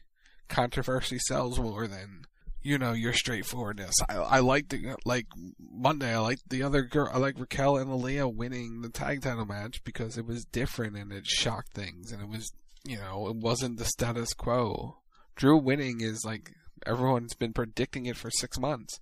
[0.47, 2.25] controversy sells more than
[2.61, 3.95] you know your straightforwardness.
[4.09, 5.27] I I like the like
[5.59, 6.13] Monday.
[6.13, 7.11] I like the other girl.
[7.13, 11.11] I like Raquel and Aliyah winning the tag title match because it was different and
[11.11, 12.51] it shocked things and it was
[12.83, 14.97] you know it wasn't the status quo.
[15.35, 16.51] Drew winning is like
[16.85, 18.99] everyone's been predicting it for six months,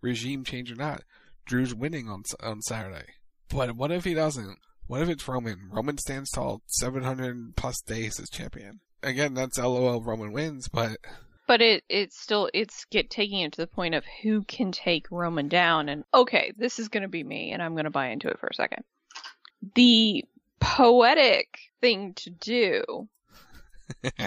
[0.00, 1.02] regime change or not.
[1.46, 3.06] Drew's winning on on Saturday,
[3.48, 4.58] but what if he doesn't?
[4.86, 5.70] What if it's Roman?
[5.70, 8.80] Roman stands tall, seven hundred plus days as champion.
[9.02, 10.02] Again, that's LOL.
[10.02, 10.98] Roman wins, but
[11.46, 15.10] But it it's still it's get taking it to the point of who can take
[15.10, 18.38] Roman down and okay, this is gonna be me and I'm gonna buy into it
[18.38, 18.84] for a second.
[19.74, 20.24] The
[20.60, 23.08] poetic thing to do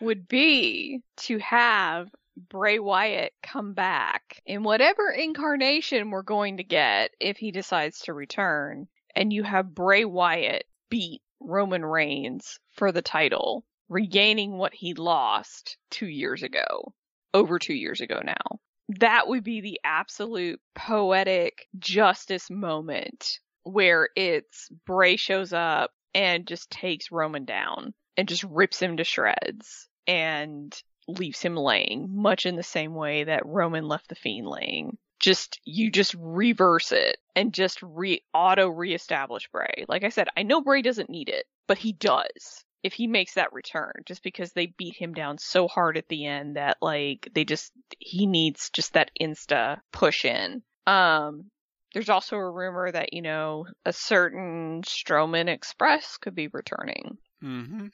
[0.00, 7.12] would be to have Bray Wyatt come back in whatever incarnation we're going to get
[7.18, 13.02] if he decides to return, and you have Bray Wyatt beat Roman Reigns for the
[13.02, 16.94] title, regaining what he lost two years ago,
[17.32, 18.60] over two years ago now.
[19.00, 26.70] That would be the absolute poetic justice moment where it's Bray shows up and just
[26.70, 30.72] takes Roman down and just rips him to shreds and
[31.08, 34.98] leaves him laying, much in the same way that Roman left the Fiend laying.
[35.18, 39.86] Just you just reverse it and just re auto reestablish Bray.
[39.88, 43.34] Like I said, I know Bray doesn't need it, but he does if he makes
[43.34, 47.28] that return just because they beat him down so hard at the end that like
[47.34, 50.62] they just he needs just that insta push in.
[50.86, 51.50] Um
[51.94, 57.16] there's also a rumor that, you know, a certain Strowman Express could be returning.
[57.42, 57.86] Mm-hmm.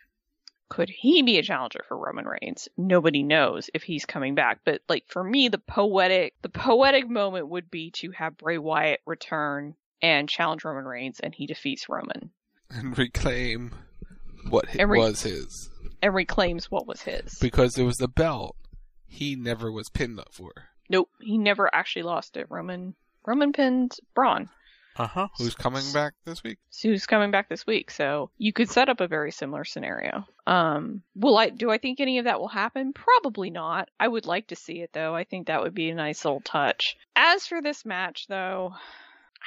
[0.69, 2.69] Could he be a challenger for Roman Reigns?
[2.77, 4.61] Nobody knows if he's coming back.
[4.65, 9.01] But like for me, the poetic the poetic moment would be to have Bray Wyatt
[9.07, 12.31] return and challenge Roman Reigns and he defeats Roman.
[12.71, 13.75] And reclaim
[14.49, 15.71] what And re- was his.
[16.01, 17.39] And reclaims what was his.
[17.41, 18.57] Because there was the belt
[19.07, 20.53] he never was pinned up for.
[20.89, 22.47] Nope, he never actually lost it.
[22.51, 22.95] Roman
[23.27, 24.49] Roman pinned Braun.
[24.97, 25.29] Uh huh.
[25.39, 26.59] Who's coming back this week?
[26.83, 27.91] who's coming back this week.
[27.91, 30.27] So you could set up a very similar scenario.
[30.47, 32.93] Um, will I do I think any of that will happen?
[32.93, 33.89] Probably not.
[33.99, 35.15] I would like to see it though.
[35.15, 36.97] I think that would be a nice little touch.
[37.17, 38.75] As for this match though,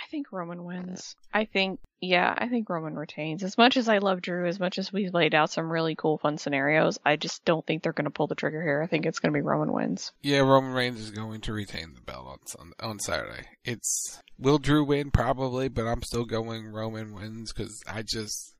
[0.05, 1.15] I think Roman wins.
[1.33, 3.41] I think yeah, I think Roman retains.
[3.41, 6.19] As much as I love Drew, as much as we've laid out some really cool
[6.19, 8.83] fun scenarios, I just don't think they're going to pull the trigger here.
[8.83, 10.11] I think it's going to be Roman wins.
[10.21, 13.47] Yeah, Roman Reigns is going to retain the belt on Sun- on Saturday.
[13.63, 18.53] It's will Drew win probably, but I'm still going Roman wins because I just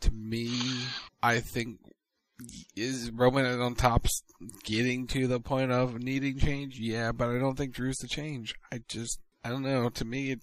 [0.00, 0.50] to me
[1.22, 1.78] I think
[2.76, 4.06] is Roman on top
[4.64, 6.78] getting to the point of needing change.
[6.78, 8.54] Yeah, but I don't think Drew's the change.
[8.70, 9.88] I just I don't know.
[9.88, 10.40] To me, it,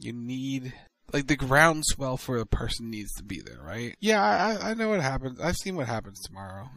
[0.00, 0.72] you need
[1.12, 3.94] like the groundswell for the person needs to be there, right?
[4.00, 5.40] Yeah, I, I know what happens.
[5.40, 6.68] I've seen what happens tomorrow.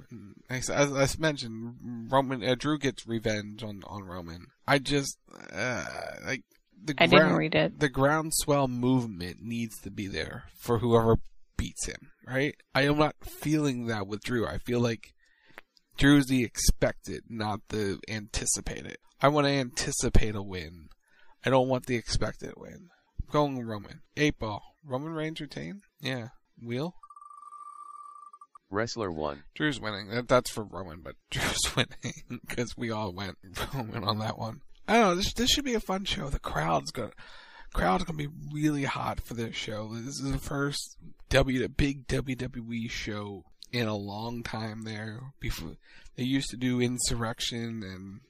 [0.49, 4.45] As, as I mentioned, Roman uh, Drew gets revenge on on Roman.
[4.67, 5.17] I just
[5.51, 5.85] uh,
[6.25, 6.43] like
[6.83, 7.79] the I didn't ground- read it.
[7.79, 11.17] The groundswell movement needs to be there for whoever
[11.57, 12.55] beats him, right?
[12.73, 14.47] I am not feeling that with Drew.
[14.47, 15.13] I feel like
[15.97, 18.97] Drew's the expected, not the anticipated.
[19.21, 20.87] I want to anticipate a win.
[21.45, 22.89] I don't want the expected win.
[23.31, 24.01] Going Roman.
[24.17, 24.75] Eight ball.
[24.85, 25.81] Roman Reigns retain?
[26.01, 26.29] Yeah.
[26.61, 26.95] Wheel?
[28.71, 29.43] Wrestler 1.
[29.55, 30.09] Drew's winning.
[30.09, 33.37] That, that's for Roman, but Drew's winning because we all went
[33.73, 34.61] Roman on that one.
[34.87, 35.15] I don't know.
[35.15, 36.29] This, this should be a fun show.
[36.29, 37.11] The crowd's gonna
[37.73, 39.89] crowd's gonna be really hot for this show.
[39.93, 40.97] This is the first
[41.29, 44.81] W big WWE show in a long time.
[44.83, 45.77] There before
[46.15, 48.21] they used to do Insurrextion and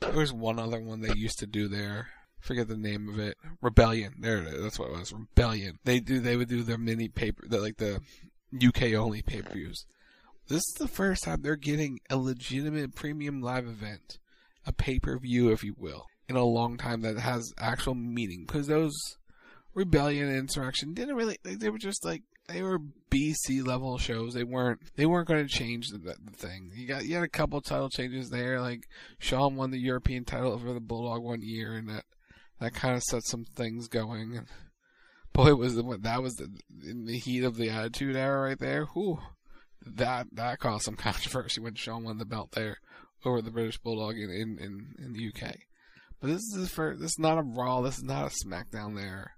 [0.00, 2.08] there was one other one they used to do there.
[2.40, 3.36] Forget the name of it.
[3.60, 4.14] Rebellion.
[4.20, 4.62] There it is.
[4.62, 5.12] That's what it was.
[5.12, 5.78] Rebellion.
[5.84, 6.20] They do.
[6.20, 8.00] They would do their mini paper, the, like the
[8.64, 9.86] UK only pay per views.
[10.48, 14.18] This is the first time they're getting a legitimate premium live event,
[14.64, 18.44] a pay per view, if you will, in a long time that has actual meaning.
[18.46, 18.94] Because those
[19.74, 21.38] Rebellion and Insurrextion didn't really.
[21.44, 22.78] They, were just like they were
[23.10, 24.32] BC level shows.
[24.32, 24.80] They weren't.
[24.96, 26.72] They weren't going to change the, the thing.
[26.74, 28.60] You got you had a couple title changes there.
[28.60, 28.88] Like
[29.18, 32.04] Shawn won the European title over the Bulldog one year, and that
[32.60, 34.36] that kind of set some things going.
[34.36, 34.46] And
[35.32, 36.48] boy, was the, that was the
[36.88, 38.84] in the heat of the Attitude Era right there.
[38.86, 39.18] Whew,
[39.84, 42.78] that that caused some controversy when Shawn won the belt there
[43.24, 45.56] over the British Bulldog in in, in, in the UK.
[46.20, 47.80] But this is for this is not a Raw.
[47.80, 48.96] This is not a SmackDown.
[48.96, 49.32] There,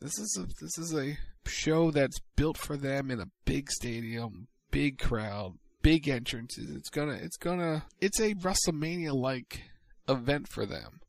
[0.00, 1.16] this is a this is a
[1.46, 6.70] show that's built for them in a big stadium, big crowd, big entrances.
[6.76, 9.62] It's gonna it's gonna it's a WrestleMania like
[10.08, 11.00] event for them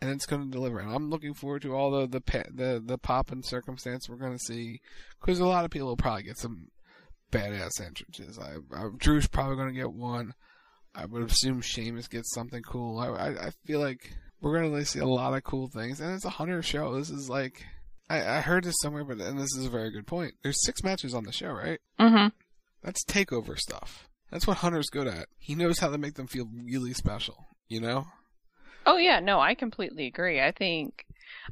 [0.00, 0.78] and it's going to deliver.
[0.78, 4.36] And I'm looking forward to all the the the, the pop and circumstance we're going
[4.36, 4.80] to see,
[5.20, 6.68] because a lot of people will probably get some
[7.32, 8.38] badass entrances.
[8.38, 10.34] I, I Drew's probably going to get one.
[10.94, 12.98] I would assume Sheamus gets something cool.
[12.98, 14.10] I I, I feel like
[14.40, 16.96] we're going to see a lot of cool things, and it's a hunter show.
[16.96, 17.64] This is like.
[18.08, 20.34] I, I heard this somewhere, but and this is a very good point.
[20.44, 21.80] There's six matches on the show, right?
[21.98, 22.28] Mm-hmm.
[22.80, 24.08] That's takeover stuff.
[24.30, 25.26] That's what Hunter's good at.
[25.38, 27.48] He knows how to make them feel really special.
[27.68, 28.06] You know?
[28.86, 30.40] Oh yeah, no, I completely agree.
[30.40, 31.04] I think,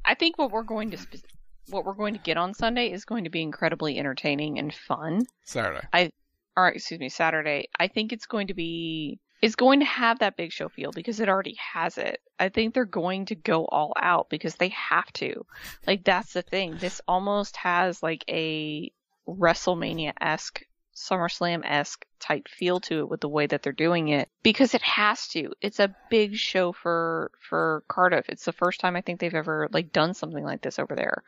[0.05, 1.27] I think what we're going to, spe-
[1.69, 5.27] what we're going to get on Sunday is going to be incredibly entertaining and fun.
[5.44, 5.86] Saturday.
[5.93, 6.11] I,
[6.56, 7.69] or excuse me, Saturday.
[7.78, 11.19] I think it's going to be, it's going to have that big show feel because
[11.19, 12.20] it already has it.
[12.39, 15.44] I think they're going to go all out because they have to.
[15.86, 16.77] Like that's the thing.
[16.78, 18.93] This almost has like a
[19.28, 20.62] WrestleMania esque
[20.94, 24.82] SummerSlam esque type feel to it with the way that they're doing it because it
[24.82, 25.52] has to.
[25.60, 28.28] It's a big show for for Cardiff.
[28.28, 31.22] It's the first time I think they've ever like done something like this over there.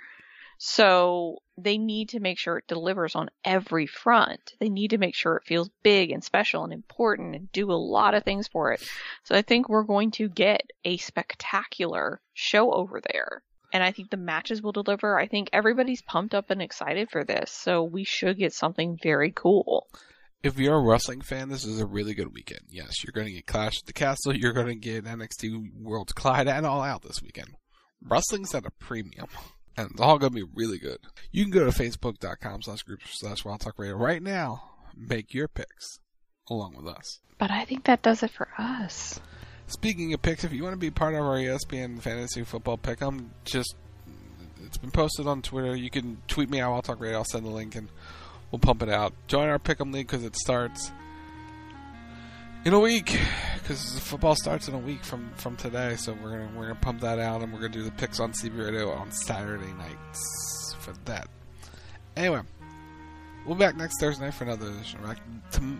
[0.58, 4.54] So they need to make sure it delivers on every front.
[4.58, 7.74] They need to make sure it feels big and special and important and do a
[7.74, 8.82] lot of things for it.
[9.24, 13.42] So I think we're going to get a spectacular show over there.
[13.72, 15.18] And I think the matches will deliver.
[15.18, 17.50] I think everybody's pumped up and excited for this.
[17.50, 19.86] So we should get something very cool.
[20.42, 22.62] If you're a wrestling fan, this is a really good weekend.
[22.68, 24.36] Yes, you're going to get Clash at the Castle.
[24.36, 27.56] You're going to get NXT Worlds Collide and All Out this weekend.
[28.02, 29.26] Wrestling's at a premium
[29.76, 30.98] and it's all gonna be really good.
[31.30, 34.62] You can go to facebook.com slash group slash wild talk radio right now,
[34.96, 36.00] make your picks
[36.48, 37.20] along with us.
[37.38, 39.20] But I think that does it for us.
[39.68, 43.00] Speaking of picks, if you want to be part of our ESPN fantasy football pick,
[43.00, 43.74] I'm just
[44.64, 45.74] it's been posted on Twitter.
[45.74, 46.72] You can tweet me out.
[46.72, 47.18] I'll Talk Radio.
[47.18, 47.88] I'll send the link and
[48.50, 49.12] we'll pump it out.
[49.26, 50.92] Join our pick'em league because it starts
[52.64, 53.18] in a week
[53.60, 55.96] because football starts in a week from from today.
[55.96, 58.32] So we're gonna we're gonna pump that out and we're gonna do the picks on
[58.32, 61.28] CB Radio on Saturday nights for that.
[62.16, 62.42] Anyway,
[63.44, 65.00] we'll be back next Thursday night for another edition.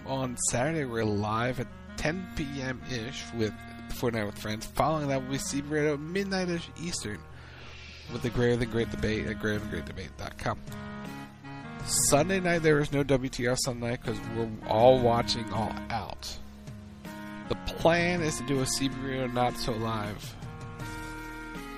[0.07, 2.81] On Saturday we're live at 10 p.m.
[2.91, 3.55] ish with
[3.97, 4.67] Fortnite with Friends.
[4.67, 7.19] Following that will be CB Radio midnight ish Eastern
[8.13, 10.59] with the Greater Than Great Debate at greaterthangreatdebate.com.
[11.87, 16.39] Sunday night there is no WTR Sunday night because we're all watching All Out.
[17.49, 20.35] The plan is to do a CB Not So Live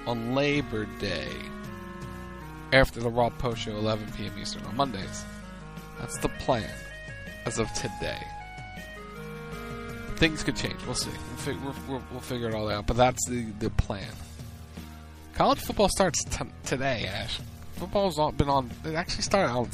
[0.06, 1.30] on Labor Day
[2.72, 4.32] after the Raw Post Show, 11 p.m.
[4.40, 5.24] Eastern on Mondays.
[5.98, 6.70] That's the plan
[7.44, 8.22] as of today.
[10.18, 10.84] Things could change.
[10.84, 11.10] We'll see.
[11.10, 12.88] We'll, fi- we'll, we'll, figure it all out.
[12.88, 14.10] But that's the, the plan.
[15.34, 17.38] College football starts t- today, Ash.
[17.76, 18.68] Football's all been on.
[18.84, 19.70] It actually started on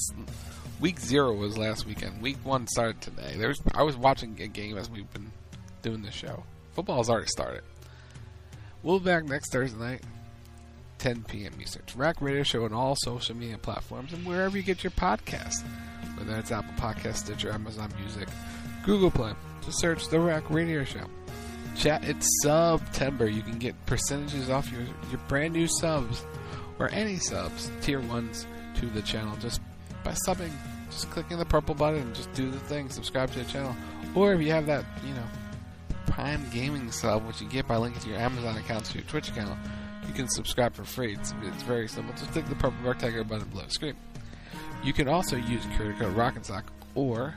[0.80, 2.20] week zero was last weekend.
[2.20, 3.36] Week one started today.
[3.38, 5.32] There's I was watching a game as we've been
[5.80, 6.44] doing the show.
[6.74, 7.62] Football has already started.
[8.82, 10.02] We'll be back next Thursday night,
[10.98, 11.54] 10 p.m.
[11.58, 11.84] Eastern.
[11.96, 15.64] Rack Radio Show on all social media platforms and wherever you get your podcast,
[16.18, 18.28] whether it's Apple Podcast, Stitcher, Amazon Music,
[18.84, 19.32] Google Play.
[19.64, 21.06] Just search The Rack Radio Show.
[21.76, 23.26] Chat, it's September.
[23.28, 26.24] You can get percentages off your, your brand new subs
[26.78, 28.46] or any subs, tier ones,
[28.76, 29.60] to the channel just
[30.02, 30.50] by subbing.
[30.90, 32.90] Just clicking the purple button and just do the thing.
[32.90, 33.74] Subscribe to the channel.
[34.14, 35.26] Or if you have that, you know,
[36.06, 39.30] Prime Gaming sub, which you get by linking to your Amazon account to your Twitch
[39.30, 39.58] account,
[40.06, 41.14] you can subscribe for free.
[41.14, 42.14] It's, it's very simple.
[42.14, 43.96] Just click the purple rectangular button below the screen.
[44.84, 47.34] You can also use creator code Rock'n'Sock or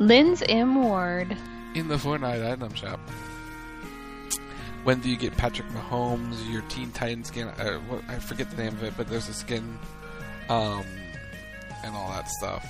[0.00, 1.36] Lynn's M Ward
[1.74, 3.00] in the Fortnite item shop.
[4.82, 7.48] When do you get Patrick Mahomes, your Teen Titans skin?
[7.48, 9.78] Uh, what, I forget the name of it, but there's a skin,
[10.50, 10.84] um,
[11.82, 12.66] and all that stuff.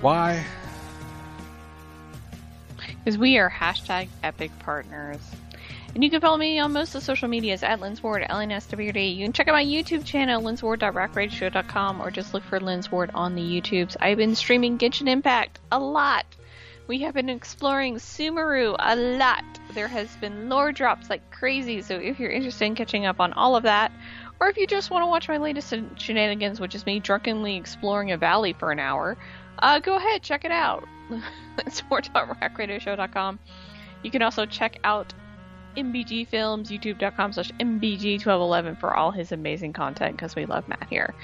[0.00, 0.44] Why?
[3.04, 5.20] Because we are hashtag epic partners.
[5.94, 8.22] And you can follow me on most of the social medias at Lynn's Ward.
[8.22, 13.34] You can check out my YouTube channel, lynsward.rackradioshow.com, or just look for Lynn's Ward on
[13.34, 13.96] the YouTubes.
[13.98, 16.26] I've been streaming Genshin Impact a lot.
[16.86, 19.44] We have been exploring Sumeru a lot.
[19.74, 23.32] There has been lore drops like crazy, so if you're interested in catching up on
[23.32, 23.90] all of that,
[24.40, 28.12] or if you just want to watch my latest shenanigans, which is me drunkenly exploring
[28.12, 29.16] a valley for an hour,
[29.58, 30.86] uh, go ahead, check it out.
[31.68, 33.40] Sport.rackradioshow.com.
[34.02, 35.12] You can also check out
[35.76, 41.14] MBG Films, youtube.com slash MBG1211 for all his amazing content because we love Matt here.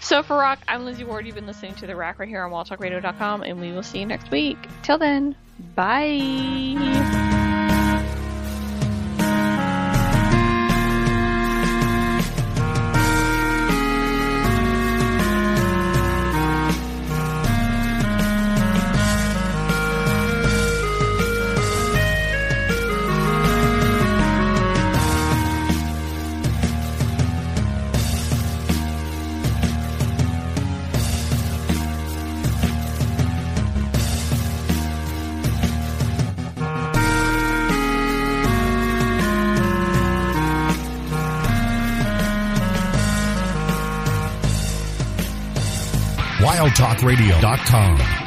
[0.00, 1.26] So for Rock, I'm Lindsey Ward.
[1.26, 4.06] You've been listening to The Rack right here on WildTalkRadio.com, and we will see you
[4.06, 4.58] next week.
[4.82, 5.36] Till then,
[5.74, 7.48] bye.
[46.70, 48.19] wildtalkradio.com.